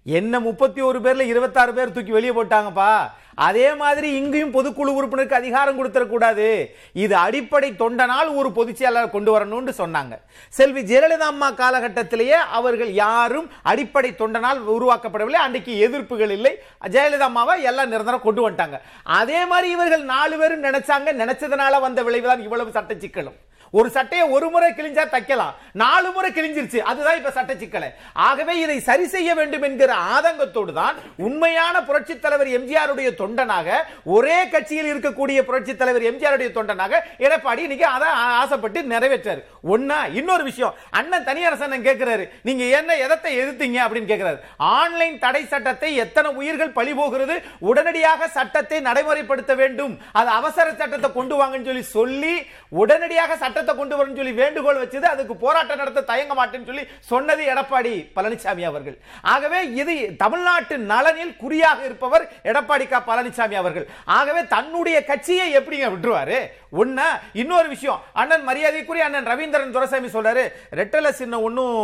[0.04, 3.10] என்ன முப்பத்தி ஒரு பேர்ல இருபத்தாறு பேர் தூக்கி வெளியே போட்டாங்கப்பா?
[3.36, 6.66] அதே மாதிரி இங்கேயும் பொதுக்குழு உறுப்பினருக்கு அதிகாரம் கொடுத்துடக்கூடாது.
[6.94, 10.18] இது அடிப்படை தொண்டனால் ஒரு பொதுச் செயலாளர் கொண்டு வரணும்னு சொன்னாங்க.
[10.50, 15.42] செல்வி ஜெயலலிதா அம்மா காலகட்டத்திலேயே அவர்கள் யாரும் அடிப்படை தொண்டனால் உருவாக்கப்படவில்லை.
[15.46, 16.60] அன்றைக்கு எதிர்ப்புகள் இல்லை.
[16.90, 18.80] ஜெயலலிதா அம்மாவை எல்லாம் நிரந்தரம் கொண்டு வந்துட்டாங்க.
[19.04, 21.14] அதே மாதிரி இவர்கள் நாலு பேரும் நினைச்சாங்க.
[21.24, 23.40] நினைச்சதுனால வந்த விளைவுதான் இவ்வளவு சட்ட சிக்கலும்
[23.74, 27.90] ஒரு சட்டையை ஒரு முறை கிழிஞ்சா தைக்கலாம் நாலு முறை கிழிஞ்சிருச்சு அதுதான் இப்ப சட்ட சிக்கலை.
[28.26, 30.96] ஆகவே இதை சரி செய்ய வேண்டும் என்கிற ஆதங்கத்தோடு தான்
[31.28, 33.78] உண்மையான புரட்சி தலைவர் எம்ஜிஆருடைய தொண்டனாக
[34.16, 36.94] ஒரே கட்சியில் இருக்கக்கூடிய புரட்சி தலைவர் எம்ஜிஆருடைய தொண்டனாக
[37.26, 38.10] எடப்பாடி இன்னைக்கு அதை
[38.42, 39.42] ஆசைப்பட்டு நிறைவேற்றாரு.
[39.74, 43.80] ஒன்னா இன்னொரு விஷயம் அண்ணன் தனியரசன் கேட்கிறாரு நீங்க என்ன எதத்தை எதிர்த்தீங்க?
[43.86, 44.40] அப்படின்னு கேட்கிறாரு
[44.78, 47.38] ஆன்லைன் தடை சட்டத்தை எத்தனை உயிர்கள் பழி போகிறது
[47.70, 52.36] உடனடியாக சட்டத்தை நடைமுறைப்படுத்த வேண்டும் அது அவசர சட்டத்தை கொண்டு வாங்கன்னு சொல்லி சொல்லி
[52.82, 57.94] உடனடியாக சட்டத்தை கொண்டு வரணும்னு சொல்லி வேண்டுகோள் வச்சது அதுக்கு போராட்டம் நடத்த தயங்க மாட்டேன்னு சொல்லி சொன்னது எடப்பாடி
[58.16, 58.98] பழனிசாமி அவர்கள்.
[59.34, 63.86] ஆகவே இது தமிழ்நாட்டு நலனில் குறியாக இருப்பவர் எடப்பாடி க பழனிசாமி அவர்கள்.
[64.18, 66.40] ஆகவே தன்னுடைய கட்சியை எப்படிங்க விட்டுருவாரு?
[66.82, 67.08] ஒண்ணு
[67.42, 68.02] இன்னொரு விஷயம்.
[68.22, 70.46] அண்ணன் மரியாதைக்குரிய அண்ணன் ரவீந்திரன் துரசாமி சொல்றாரு
[70.82, 71.78] ரெட்டல சின்னம் ஒன்றும்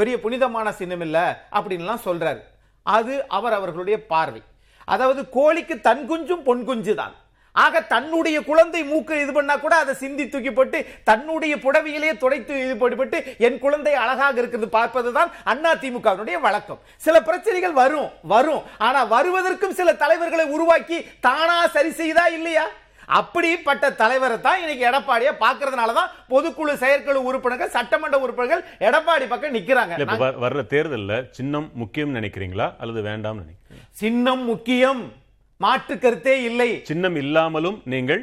[0.00, 1.18] பெரிய புனிதமான சின்னம் இல்ல
[1.58, 2.42] அப்படின்லாம் சொல்றாரு.
[2.86, 4.42] அது அவர் அவர்களுடைய பார்வை.
[4.92, 7.16] அதாவது கோழிக்கு தன் குஞ்சும் பொன் குஞ்சு தான்
[7.54, 10.78] ஆக தன்னுடைய குழந்தை மூக்கு இது பண்ணா கூட அதை சிந்தி தூக்கி போட்டு
[11.08, 16.80] தன்னுடைய புடவையிலேயே துடைத்து இது போட்டு என் குழந்தை அழகாக இருக்கிறது பார்ப்பதுதான் அண்ணா திமுகவினுடைய வழக்கம்.
[17.06, 18.62] சில பிரச்சனைகள் வரும் வரும்.
[18.86, 22.64] ஆனா வருவதற்கும் சில தலைவர்களை உருவாக்கி தானா சரி செய்தா இல்லையா?
[23.18, 29.94] அப்படிப்பட்ட தலைவரை தான் இன்னைக்கு எடப்பாடியை பார்க்கறதுனால தான் பொதுக்குழு செயற்குழு உறுப்பினர்கள் சட்டமன்ற உறுப்பினர்கள் எடப்பாடி பக்கம் நிக்கிறாங்க.
[30.44, 32.68] வர்ற தேர்தல்ல சின்னம் முக்கியம் நினைக்கிறீங்களா?
[32.82, 33.88] அல்லது வேண்டாம் நினைக்கிறீங்களா?
[34.02, 35.02] சின்னம் முக்கியம்.
[35.62, 36.70] மாற்று கருத்தே இல்லை.
[36.84, 38.22] சின்னம் இல்லாமலும் நீங்கள்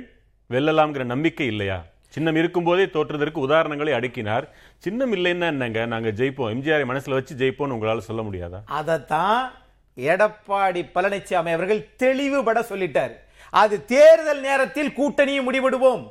[0.49, 1.77] வெல்லலாம்ங்கிற நம்பிக்கை இல்லையா?
[2.07, 4.45] சின்னம் இருக்கும்போதே தோற்றதற்கு உதாரணங்களை அடுக்கினார்.
[4.77, 5.85] சின்னம் இல்லைன்னா என்னங்க?
[5.85, 6.51] நாங்க ஜெயிப்போம்.
[6.53, 8.59] எம்ஜிஆரை மனசுல வச்சு ஜெயிப்போம்னு உங்களால சொல்ல முடியாதா?
[8.65, 9.51] அதைத்தான்
[9.97, 13.13] எடப்பாடி பழனிசாமி அவர்கள் தெளிவுபட சொல்லிட்டார்.
[13.49, 16.03] அது தேர்தல் நேரத்தில் கூட்டணியை முடிவெடுவோம்.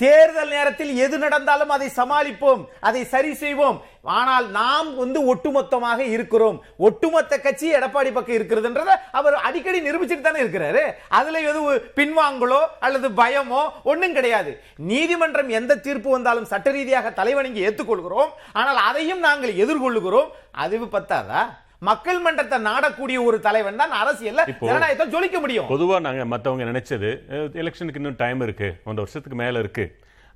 [0.00, 3.78] தேர்தல் நேரத்தில் எது நடந்தாலும் அதை சமாளிப்போம் அதை சரி செய்வோம்.
[4.18, 6.58] ஆனால் நாம் வந்து ஒட்டுமொத்தமாக இருக்கிறோம்.
[6.88, 10.84] ஒட்டுமொத்த கட்சி எடப்பாடி பக்கம் இருக்கிறதுன்றத அவர் அடிக்கடி நிரூபிச்சுட்டு தானே இருக்கிறாரு.
[11.18, 14.52] அதுல எதுவும் பின்வாங்கலோ அல்லது பயமோ ஒன்றும் கிடையாது.
[14.92, 20.32] நீதிமன்றம் எந்த தீர்ப்பு வந்தாலும் சட்ட ரீதியாக தலைவணங்கி ஏற்றுக்கொள்கிறோம் ஆனால் அதையும் நாங்கள் எதிர்கொள்ளுகிறோம்.
[20.64, 21.42] அது பத்தாதா?
[21.86, 25.68] மக்கள் மன்றத்தை நாடக்கூடிய ஒரு தலைவன் தான் அரசியல்ல இப்போ- ஜனநாயகத்தை ஜொலிக்க முடியும்.
[25.68, 27.10] பொதுவா நாங்க மத்தவங்க நினைச்சது
[27.56, 28.68] எலெக்ஷனுக்கு இன்னும் டைம் இருக்கு.
[28.78, 29.86] ஒன்றரை வருஷத்துக்கு மேல இருக்கு.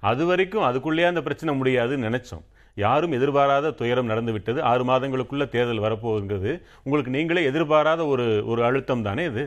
[0.03, 2.45] அது வரைக்கும் அதுக்குள்ளேயே அந்த பிரச்சனை முடியாதுன்னு நினைச்சோம்.
[2.77, 4.63] யாரும் எதிர்பாராத துயரம் நடந்து விட்டது.
[4.63, 9.45] ஆறு மாதங்களுக்குள்ள தேர்தல் வரப்போகுங்கிறது உங்களுக்கு நீங்களே எதிர்பாராத ஒரு ஒரு அழுத்தம் தானே இது?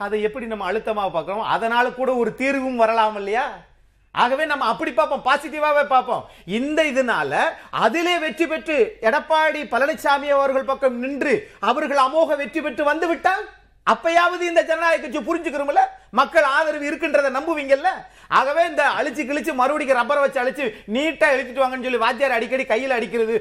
[0.00, 3.44] அதை எப்படி நம்ம அழுத்தமா பார்க்கிறோம் அதனால கூட ஒரு தீர்வும் வரலாம் இல்லையா?
[4.14, 6.24] ஆகவே நம்ம அப்படி பார்ப்போம் பாசிட்டிவாவே பார்ப்போம்.
[6.58, 7.32] இந்த இதனால
[7.84, 8.76] அதிலே வெற்றி பெற்று
[9.08, 11.34] எடப்பாடி பழனிசாமி அவர்கள் பக்கம் நின்று
[11.70, 13.44] அவர்கள் அமோக வெற்றி பெற்று வந்து விட்டால்
[13.86, 15.80] அப்பயாவது இந்த ஜனநாயக கட்சி புரிஞ்சுக்கிறோம்ல?
[16.18, 17.88] மக்கள் ஆதரவு இருக்குன்றதை நம்புவீங்கல்ல?
[18.38, 22.96] ஆகவே இந்த அழிச்சு கிழிச்சு மறுபடியும் ரப்பரை வச்சு அழிச்சு நீட்டா இழுத்துட்டு வாங்கன்னு சொல்லி வாத்தியார் அடிக்கடி கையில்
[22.96, 23.34] அடிக்கிறது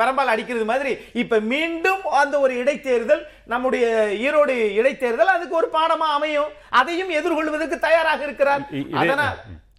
[0.00, 3.22] பெரம்பால் அடிக்கிறது மாதிரி இப்ப மீண்டும் அந்த ஒரு இடைத்தேர்தல்
[3.52, 3.84] நம்முடைய
[4.26, 6.50] ஈரோடு இடைத்தேர்தல் அதுக்கு ஒரு பாடமா அமையும்.
[6.80, 8.64] அதையும் எதிர்கொள்வதற்கு தயாராக இருக்கிறார்.
[9.02, 9.38] அதனால்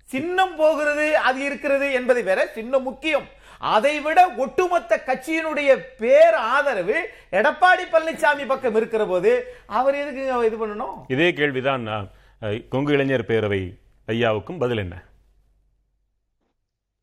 [0.10, 3.26] சின்னம் போகிறது அது இருக்கிறது என்பதை வேற சின்னம் முக்கியம்.
[3.72, 6.98] அதை விட ஒட்டுமொத்த கட்சியினுடைய பேர் ஆதரவு
[7.32, 9.32] எடப்பாடி பழனிசாமி பக்கம் இருக்கிற போது
[9.78, 10.96] அவர் எதுக்கு இது பண்ணணும்?
[11.08, 11.86] இதே கேள்விதான்
[12.70, 13.62] கொங்கு இளைஞர் பேரவை
[14.08, 14.96] ஐயாவுக்கும் பதில் என்ன?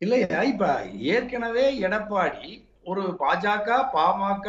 [0.01, 0.39] இல்லையா?
[0.51, 0.65] இப்ப
[1.13, 2.51] ஏற்கனவே எடப்பாடி
[2.83, 4.47] ஒரு பாஜக பாமக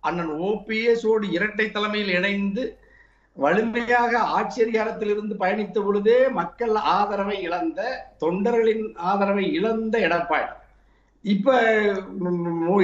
[0.00, 2.64] அண்ணன் ஓபிஎஸ் ஓடு இரட்டை தலைமையில் இணைந்து
[3.42, 4.60] வலிமையாக ஆட்சி
[5.12, 7.80] இருந்து பயணித்த பொழுதே மக்கள் ஆதரவை இழந்த
[8.22, 10.52] தொண்டர்களின் ஆதரவை இழந்த எடப்பாடி.
[11.24, 11.56] இப்ப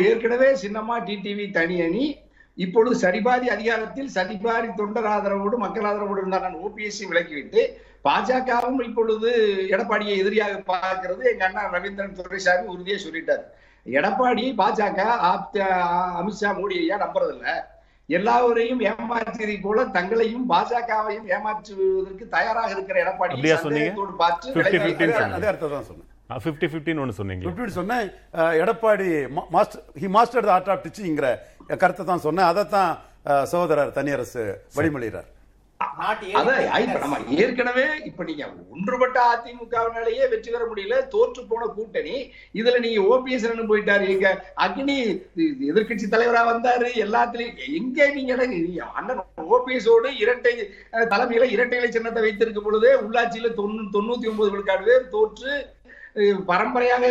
[0.09, 2.05] ஏற்கனவே சின்னம்மா டிடிவி தனி அணி
[2.64, 7.61] இப்பொழுது சரிபாதி அதிகாரத்தில் சரிபாதி தொண்டர் ஆதரவோடு மக்கள் ஆதரவோடு இருந்தார் நான் ஓபிஎஸ்சி விலக்கிவிட்டு
[8.07, 9.30] பாஜகவும் இப்பொழுது
[9.74, 11.22] எடப்பாடியை எதிரியாக பார்க்கிறது.
[11.32, 13.44] எங்க அண்ணா ரவீந்திரன் துரைசாமி உறுதியை சொல்லிட்டார்.
[13.86, 15.01] எடப்பாடி பாஜக
[16.20, 17.46] அமித்ஷா மோடி ஐயா நம்புறதில்ல.
[18.11, 23.90] எல்லாவரையும் ஏமாற்றியதை போல தங்களையும் பாஜகவையும் ஏமாற்றுவதற்கு தயாராக இருக்கிற எடப்பாடி அப்படியா சொன்னீங்க?
[23.90, 25.38] சந்தேகத்தோடு பார்த்து 50-50 விலகி- சொன்னீங்க.
[25.38, 26.08] அதே அர்த்தம் தான் சொன்னேன்
[26.44, 27.50] ஃபிஃப்டி ஃபிஃப்டின்னு ஒன்று சொன்னீங்களே.
[27.50, 28.08] எப்படி சொன்னேன்.
[28.62, 29.08] Edappadi
[29.54, 31.28] master he master the art of டீச்சிங்கிற
[31.82, 32.48] கருத்தை தான் சொன்னேன்.
[32.52, 32.92] அதை தான்
[33.52, 34.42] சகோதரர் தனியரசு
[34.76, 35.28] வழிமொழிகிறார்
[37.45, 42.16] ஏற்கனவே இப்ப நீங்க ஒன்றுபட்ட அதிமுகவினாலேயே வெற்றி பெற முடியல தோற்று போன கூட்டணி
[42.55, 44.28] இதுல நீங்க ஓபிஎஸ் போயிட்டாரு எங்க
[44.66, 44.99] அக்னி
[45.70, 49.24] எதிர்கட்சி தலைவரா வந்தாரு எல்லாத்துலயும் எங்க நீங்க அண்ணன்
[49.57, 50.55] ஓபிஎஸ் ஓடு இரட்டை
[51.14, 55.53] தலைமையில இரட்டை இலை சின்னத்தை வைத்திருக்கும் பொழுதே உள்ளாட்சியில தொண்ணூ தொண்ணூத்தி ஒன்பது விழுக்காடு பேர் தோற்று
[56.47, 57.11] பரம்பரையாக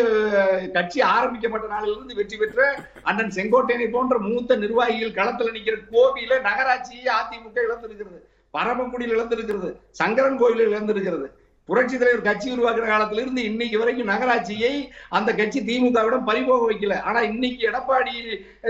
[0.74, 2.62] கட்சி ஆரம்பிக்கப்பட்ட நாளிலிருந்து வெற்றி பெற்ற
[3.04, 8.20] அண்ணன் செங்கோட்டையனை போன்ற மூத்த நிர்வாகிகள் களத்துல நிக்கிற கோவில நகராட்சியை அதிமுக இழந்திருக்கிறது.
[8.52, 9.76] பரமக்குடியில் இழந்திருக்கிறது.
[9.92, 11.39] சங்கரன் கோயிலில் இழந்திருக்கிறது.
[11.70, 14.72] புரட்சி தலைவர் கட்சி உருவாக்குற காலத்துல இருந்து இன்னைக்கு வரைக்கும் நகராட்சியை
[15.10, 17.02] அந்த கட்சி திமுகவிடம் பறிபோக வைக்கல.
[17.02, 18.14] ஆனா இன்னைக்கு எடப்பாடி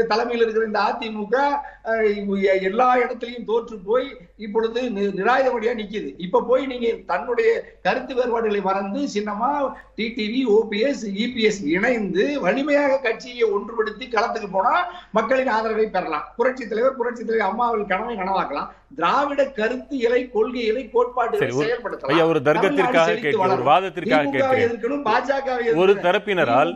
[0.08, 6.14] தலைமையில் இருக்கிற இந்த அதிமுக எல்லா இடத்துலயும் தோற்று போய் இப்பொழுது நிராயுதபடியா நிக்குது.
[6.18, 14.08] இப்ப போய் நீங்க தன்னுடைய கருத்து வேறுபாடுகளை மறந்து சின்னமா டிடிவி ஓபிஎஸ் இபிஎஸ் இணைந்து வலிமையாக கட்சியை ஒன்றுபடுத்தி
[14.08, 16.28] களத்துக்கு போனா மக்களின் ஆதரவை பெறலாம்.
[16.36, 22.28] புரட்சி தலைவர் புரட்சி தலைவர் அம்மாவில் கனவை கனவாக்கலாம் திராவிட கருத்து இலை கொள்கைகளை கோட்பாடுகளை சரி, ஒரு- செயல்படுத்தலாம்.
[22.28, 23.67] ஒரு தர்க்கத்திற்காக செழித்து கேட்கிறேன், ஒரு.
[23.69, 25.77] வாதத்திற்காக கேட்கிறேன்.
[25.77, 25.93] ஒரு.
[26.05, 26.71] தரப்பினரால்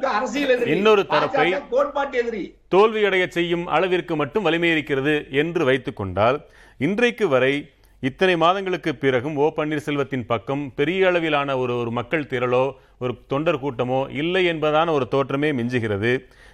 [0.65, 1.47] இன்னொரு தரப்பை
[2.75, 6.39] தோல்வியடைய செய்யும் அளவிற்கு மட்டும் வலிமை இருக்கிறது என்று வைத்துக் கொண்டால்
[6.79, 7.53] இன்றைக்கு வரை
[8.03, 12.63] இத்தனை மாதங்களுக்கு பிறகும் ஓ பன்னீர்செல்வத்தின் பக்கம் பெரிய அளவிலான ஒரு ஒரு மக்கள் திரளோ
[12.97, 16.11] ஒரு தொண்டர் கூட்டமோ இல்லை என்பதான ஒரு தோற்றமே மிஞ்சுகிறது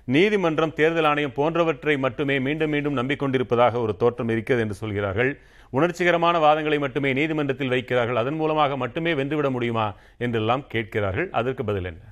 [0.07, 5.31] நீதிமன்றம் தேர்தல் ஆணையம் போன்றவற்றை மட்டுமே மீண்டும் மீண்டும் நம்பிக்கொண்டிருப்பதாக ஒரு தோற்றம் இருக்கிறது என்று சொல்கிறார்கள்
[5.71, 8.21] உணர்ச்சிகரமான வாதங்களை மட்டுமே நீதிமன்றத்தில் வைக்கிறார்கள்.
[8.21, 11.29] அதன் மூலமாக மட்டுமே வென்றுவிட முடியுமா என்றெல்லாம் கேட்கிறார்கள்.
[11.31, 12.03] அதற்கு பதில் என்ன?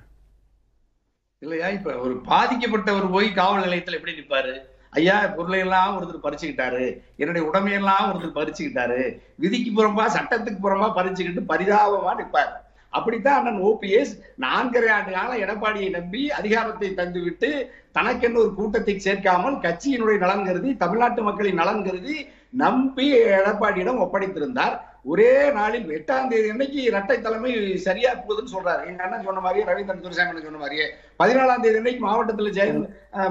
[1.42, 1.68] இல்லையா?
[1.68, 4.54] இப்ப ஒரு பாதிக்கப்பட்டவர் போய் காவல் நிலையத்துல எப்படி நிப்பாரு
[4.90, 6.84] ஐயா பொருளை எல்லாம் ஒருத்தர் பறிச்சுக்கிட்டாரு.
[7.16, 9.00] என்னுடைய உடமையெல்லாம் ஒருத்தர் பறிச்சுக்கிட்டாரு.
[9.36, 12.54] விதிக்கு புறம்பா சட்டத்துக்கு புறம்பா பறிச்சுக்கிட்டு பரிதாபமா நிற்பாரு.
[12.90, 14.12] அப்படித்தான் அண்ணன் ஓபிஎஸ்
[14.44, 17.50] நான்கரை ஆண்டு காலம் எடப்பாடியை நம்பி அதிகாரத்தை தந்துவிட்டு
[17.96, 22.16] தனக்கென்று ஒரு கூட்டத்தை சேர்க்காமல் கட்சியினுடைய நலன் கருதி தமிழ்நாட்டு மக்களின் நலன் கருதி
[22.50, 24.80] நம்பி எடப்பாடியிடம் ஒப்படைத்திருந்தார்.
[25.04, 27.52] ஒரே நாளில் எட்டாம் தேதி அன்னைக்கு இரட்டை தலைமை
[27.86, 28.82] சரியா போகுதுன்னு சொல்றாரு.
[28.90, 30.86] எங்க அண்ணன் சொன்ன மாதிரியே ரவீந்திரன் துரைசாமி சொன்ன மாதிரியே.
[31.20, 32.72] பதினாலாம் தேதி அன்னைக்கு மாவட்டத்துல ஜெய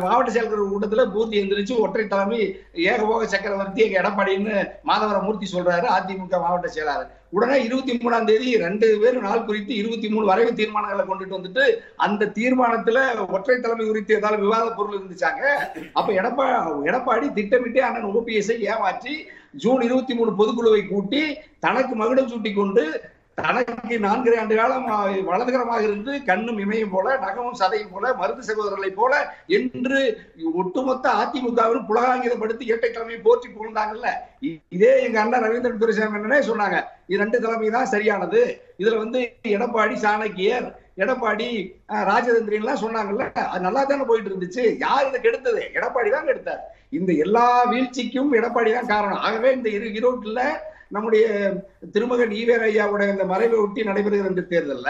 [0.03, 2.39] மாவட்ட செயல்குழு கூட்டத்துல பூர்த்தி எந்திரிச்சு ஒற்றை தலைமை
[2.73, 4.55] ஏகபோக சக்கரவர்த்தி எங்க எடப்பாடின்னு
[4.89, 7.13] மாதவர மூர்த்தி சொல்றாரு அதிமுக மாவட்ட செயலாளர்.
[7.29, 11.63] உடனே இருபத்தி மூணாம் தேதி ரெண்டு பேரும் நாள் குறித்து இருபத்தி மூணு வரைவு தீர்மானங்களை கொண்டுட்டு வந்துட்டு
[11.95, 12.99] அந்த தீர்மானத்துல
[13.35, 15.43] ஒற்றை தலைமை குறித்து ஏதாவது விவாத பொருள் இருந்துச்சாங்க.
[15.93, 16.45] அப்ப எடப்பா
[16.91, 19.15] எடப்பாடி திட்டமிட்டே அண்ணன் ஓபிஎஸ்ஐ ஏமாற்றி
[19.53, 21.21] ஜூன் இருபத்தி மூணு பொதுக்குழுவை கூட்டி
[21.59, 22.83] தனக்கு மகுடம் சூட்டி கொண்டு
[23.37, 24.87] தனக்கு நான்கரை ஆண்டு காலம்
[25.27, 29.13] வலதுகரமாக இருந்து கண்ணும் இமையும் போல நகமும் சதையும் போல மருந்து சகோதரர்களை போல
[29.57, 29.99] என்று
[30.61, 34.07] ஒட்டுமொத்த அதிமுகவிலும் புலகாங்கிதப்படுத்தி இரட்டை தலைமையை போற்றி புகழ்ந்தாங்கல்ல.
[34.75, 38.41] இதே எங்க அண்ணன் ரவீந்திரன் துரைசாமி அண்ணனே சொன்னாங்க இது ரெண்டு தலைமை தான் சரியானது.
[38.81, 39.21] இதுல வந்து
[39.55, 40.67] எடப்பாடி சாணக்கியர்
[40.97, 41.47] எடப்பாடி
[41.91, 42.05] அஹ்,
[42.55, 45.61] எல்லாம் சொன்னாங்கல்ல அது நல்லா தானே போயிட்டு இருந்துச்சு யார் இதை கெடுத்தது?
[45.77, 46.61] எடப்பாடி தான் கெடுத்தார்.
[46.91, 49.21] இந்த எல்லா வீழ்ச்சிக்கும் எடப்பாடி தான் காரணம்.
[49.25, 50.41] ஆகவே இந்த இரு ஈரோட்டில்
[50.91, 51.23] நம்முடைய
[51.93, 54.89] திருமகன் ஈவேர் ஐயாவோட இந்த மறைவை ஒட்டி நடைபெறுகிற இந்த தேர்தல்ல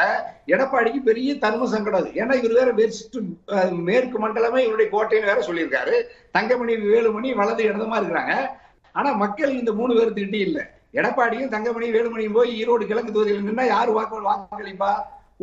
[0.54, 2.10] எடப்பாடிக்கு பெரிய தர்ம சங்கடம் அது.
[2.20, 3.18] ஏன்னா இவர் வேற வெஸ்ட்
[3.88, 5.96] மேற்கு மண்டலமே இவருடைய கோட்டைன்னு வேற சொல்லியிருக்காரு.
[6.36, 8.34] தங்கமணி வேலுமணி வலது இடதுமா இருக்கிறாங்க.
[8.96, 10.60] ஆனா மக்கள் இந்த மூணு பேர்த்துக்கிட்டே இல்ல.
[10.94, 14.92] எடப்பாடியும் தங்கமணி வேலுமணியும் போய் ஈரோடு கிழக்கு தொகுதியில் நின்னா யாரு வாக்கு வாக்களிப்பா?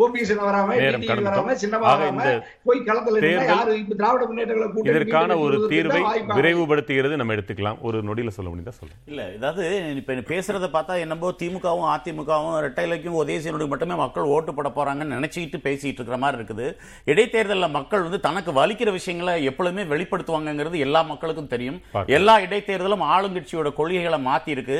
[0.02, 0.76] ஓபிஎஸ் வராம.
[1.08, 1.90] வராம சின்னமா
[2.68, 3.74] போய் களத்துல யாரு?
[3.78, 6.00] இப்ப திராவிட முன்னேற்ற கழக கூட்டணி இதற்கான ஒரு தீர்வை
[6.38, 7.16] விரைவுபடுத்துகிறது.
[7.20, 7.78] நம்ம எடுத்துக்கலாம்.
[7.80, 8.72] ஒரு நொடியில சொல்ல முடியுதா?
[8.80, 9.02] சொல்லுங்க.
[9.10, 15.16] இல்ல ஏதாவது இப்ப பேசுறத பார்த்தா என்னமோ திமுகவும் அதிமுகவும் இரட்டைலைக்கும் உதயசீனுடைய மட்டுமே மக்கள் ஓட்டு போட போறாங்கன்னு
[15.16, 16.66] நினைச்சிட்டு பேசிட்டு இருக்கிற மாதிரி இருக்குது.
[17.04, 21.80] இடைத்தேர்தலில் மக்கள் வந்து தனக்கு வலிக்கிற விஷயங்களை எப்பொழுதுமே வெளிப்படுத்துவாங்கங்கிறது எல்லா மக்களுக்கும் தெரியும்.
[22.06, 24.78] எல்லா இடைத்தேர்தலும் ஆளுங்கட்சியோட கொள்கைகளை மாத்தி இருக்கு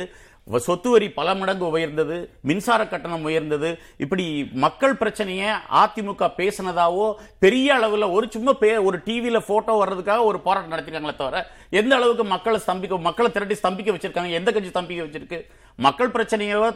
[0.53, 3.79] சொத்து வரி பல மடங்கு உயர்ந்தது மின்சார கட்டணம் உயர்ந்தது.
[3.97, 10.39] இப்படி மக்கள் பிரச்சனையை அதிமுக பேசினதாவோ பெரிய அளவில் ஒரு சும்மா பே ஒரு டிவியில் போட்டோ வர்றதுக்காக ஒரு
[10.39, 15.39] போராட்டம் நடத்திருக்காங்களே தவிர எந்த அளவுக்கு மக்களை ஸ்தம்பிக்க மக்களை திரட்டி ஸ்தம்பிக்க வச்சிருக்காங்க எந்த கட்சி ஸ்தம்பிக்க வச்சிருக்கு?
[15.75, 16.75] மக்கள் பிரச்சனையோ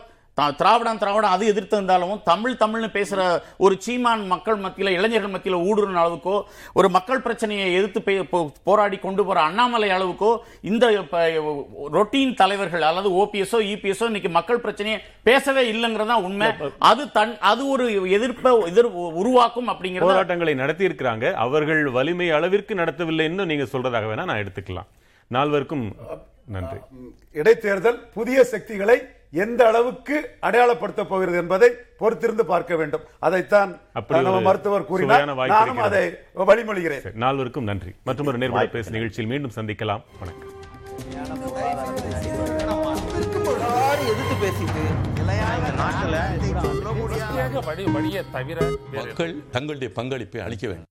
[0.54, 3.22] திராவிடம் திராவிடம் அது எதிர்த்து இருந்தாலும் தமிழ் தமிழ்னு பேசுற
[3.58, 6.36] ஒரு சீமான் மக்கள் மத்தியில இளைஞர்கள் மத்தியில ஊடுருவின அளவுக்கோ
[6.74, 10.86] ஒரு மக்கள் பிரச்சனையை எதிர்த்து பே- போ- போராடி கொண்டு போற அண்ணாமலை அளவுக்கோ இந்த
[11.92, 16.50] ரொட்டீன் தலைவர்கள் அல்லது ஓபிஎஸ்ஓ இபிஎஸ்ஓ இன்னைக்கு மக்கள் பிரச்சனையை பேசவே இல்லைங்கிறதா உண்மை.
[16.80, 23.46] அது தன் அது ஒரு எதிர்ப்பை எதிர் உருவாக்கும் அப்படிங்கிறது போராட்டங்களை நடத்தி இருக்கிறாங்க அவர்கள் வலிமை அளவிற்கு நடத்தவில்லைன்னு
[23.46, 24.90] நீங்க சொல்றதாக வேணா நான் எடுத்துக்கலாம்.
[25.32, 25.86] நால்வருக்கும்
[26.48, 26.80] நன்றி.
[27.34, 28.96] இடைத்தேர்தல் புதிய சக்திகளை
[29.32, 31.70] எந்த அளவுக்கு அடையாளப்படுத்த போகிறது என்பதை
[32.00, 33.02] பொறுத்திருந்து பார்க்க வேண்டும்.
[33.20, 33.80] அதைத்தான்
[34.42, 35.36] மருத்துவர் கூறினார்.
[35.48, 36.16] நானும் அதை.
[36.36, 37.00] வழிமொழிகிறேன்.
[37.00, 37.92] சரி, நால்வருக்கும் நன்றி.
[38.04, 40.04] மற்றும் ஒரு நேர்முக பேசு நிகழ்ச்சியில் மீண்டும் சந்திக்கலாம்.
[40.20, 40.58] வணக்கம்.
[44.00, 45.08] எதிர்த்து பேசிட்டு
[48.94, 50.84] மக்கள் தங்களுடைய பங்களிப்பை அளிக்க வேண்டும்.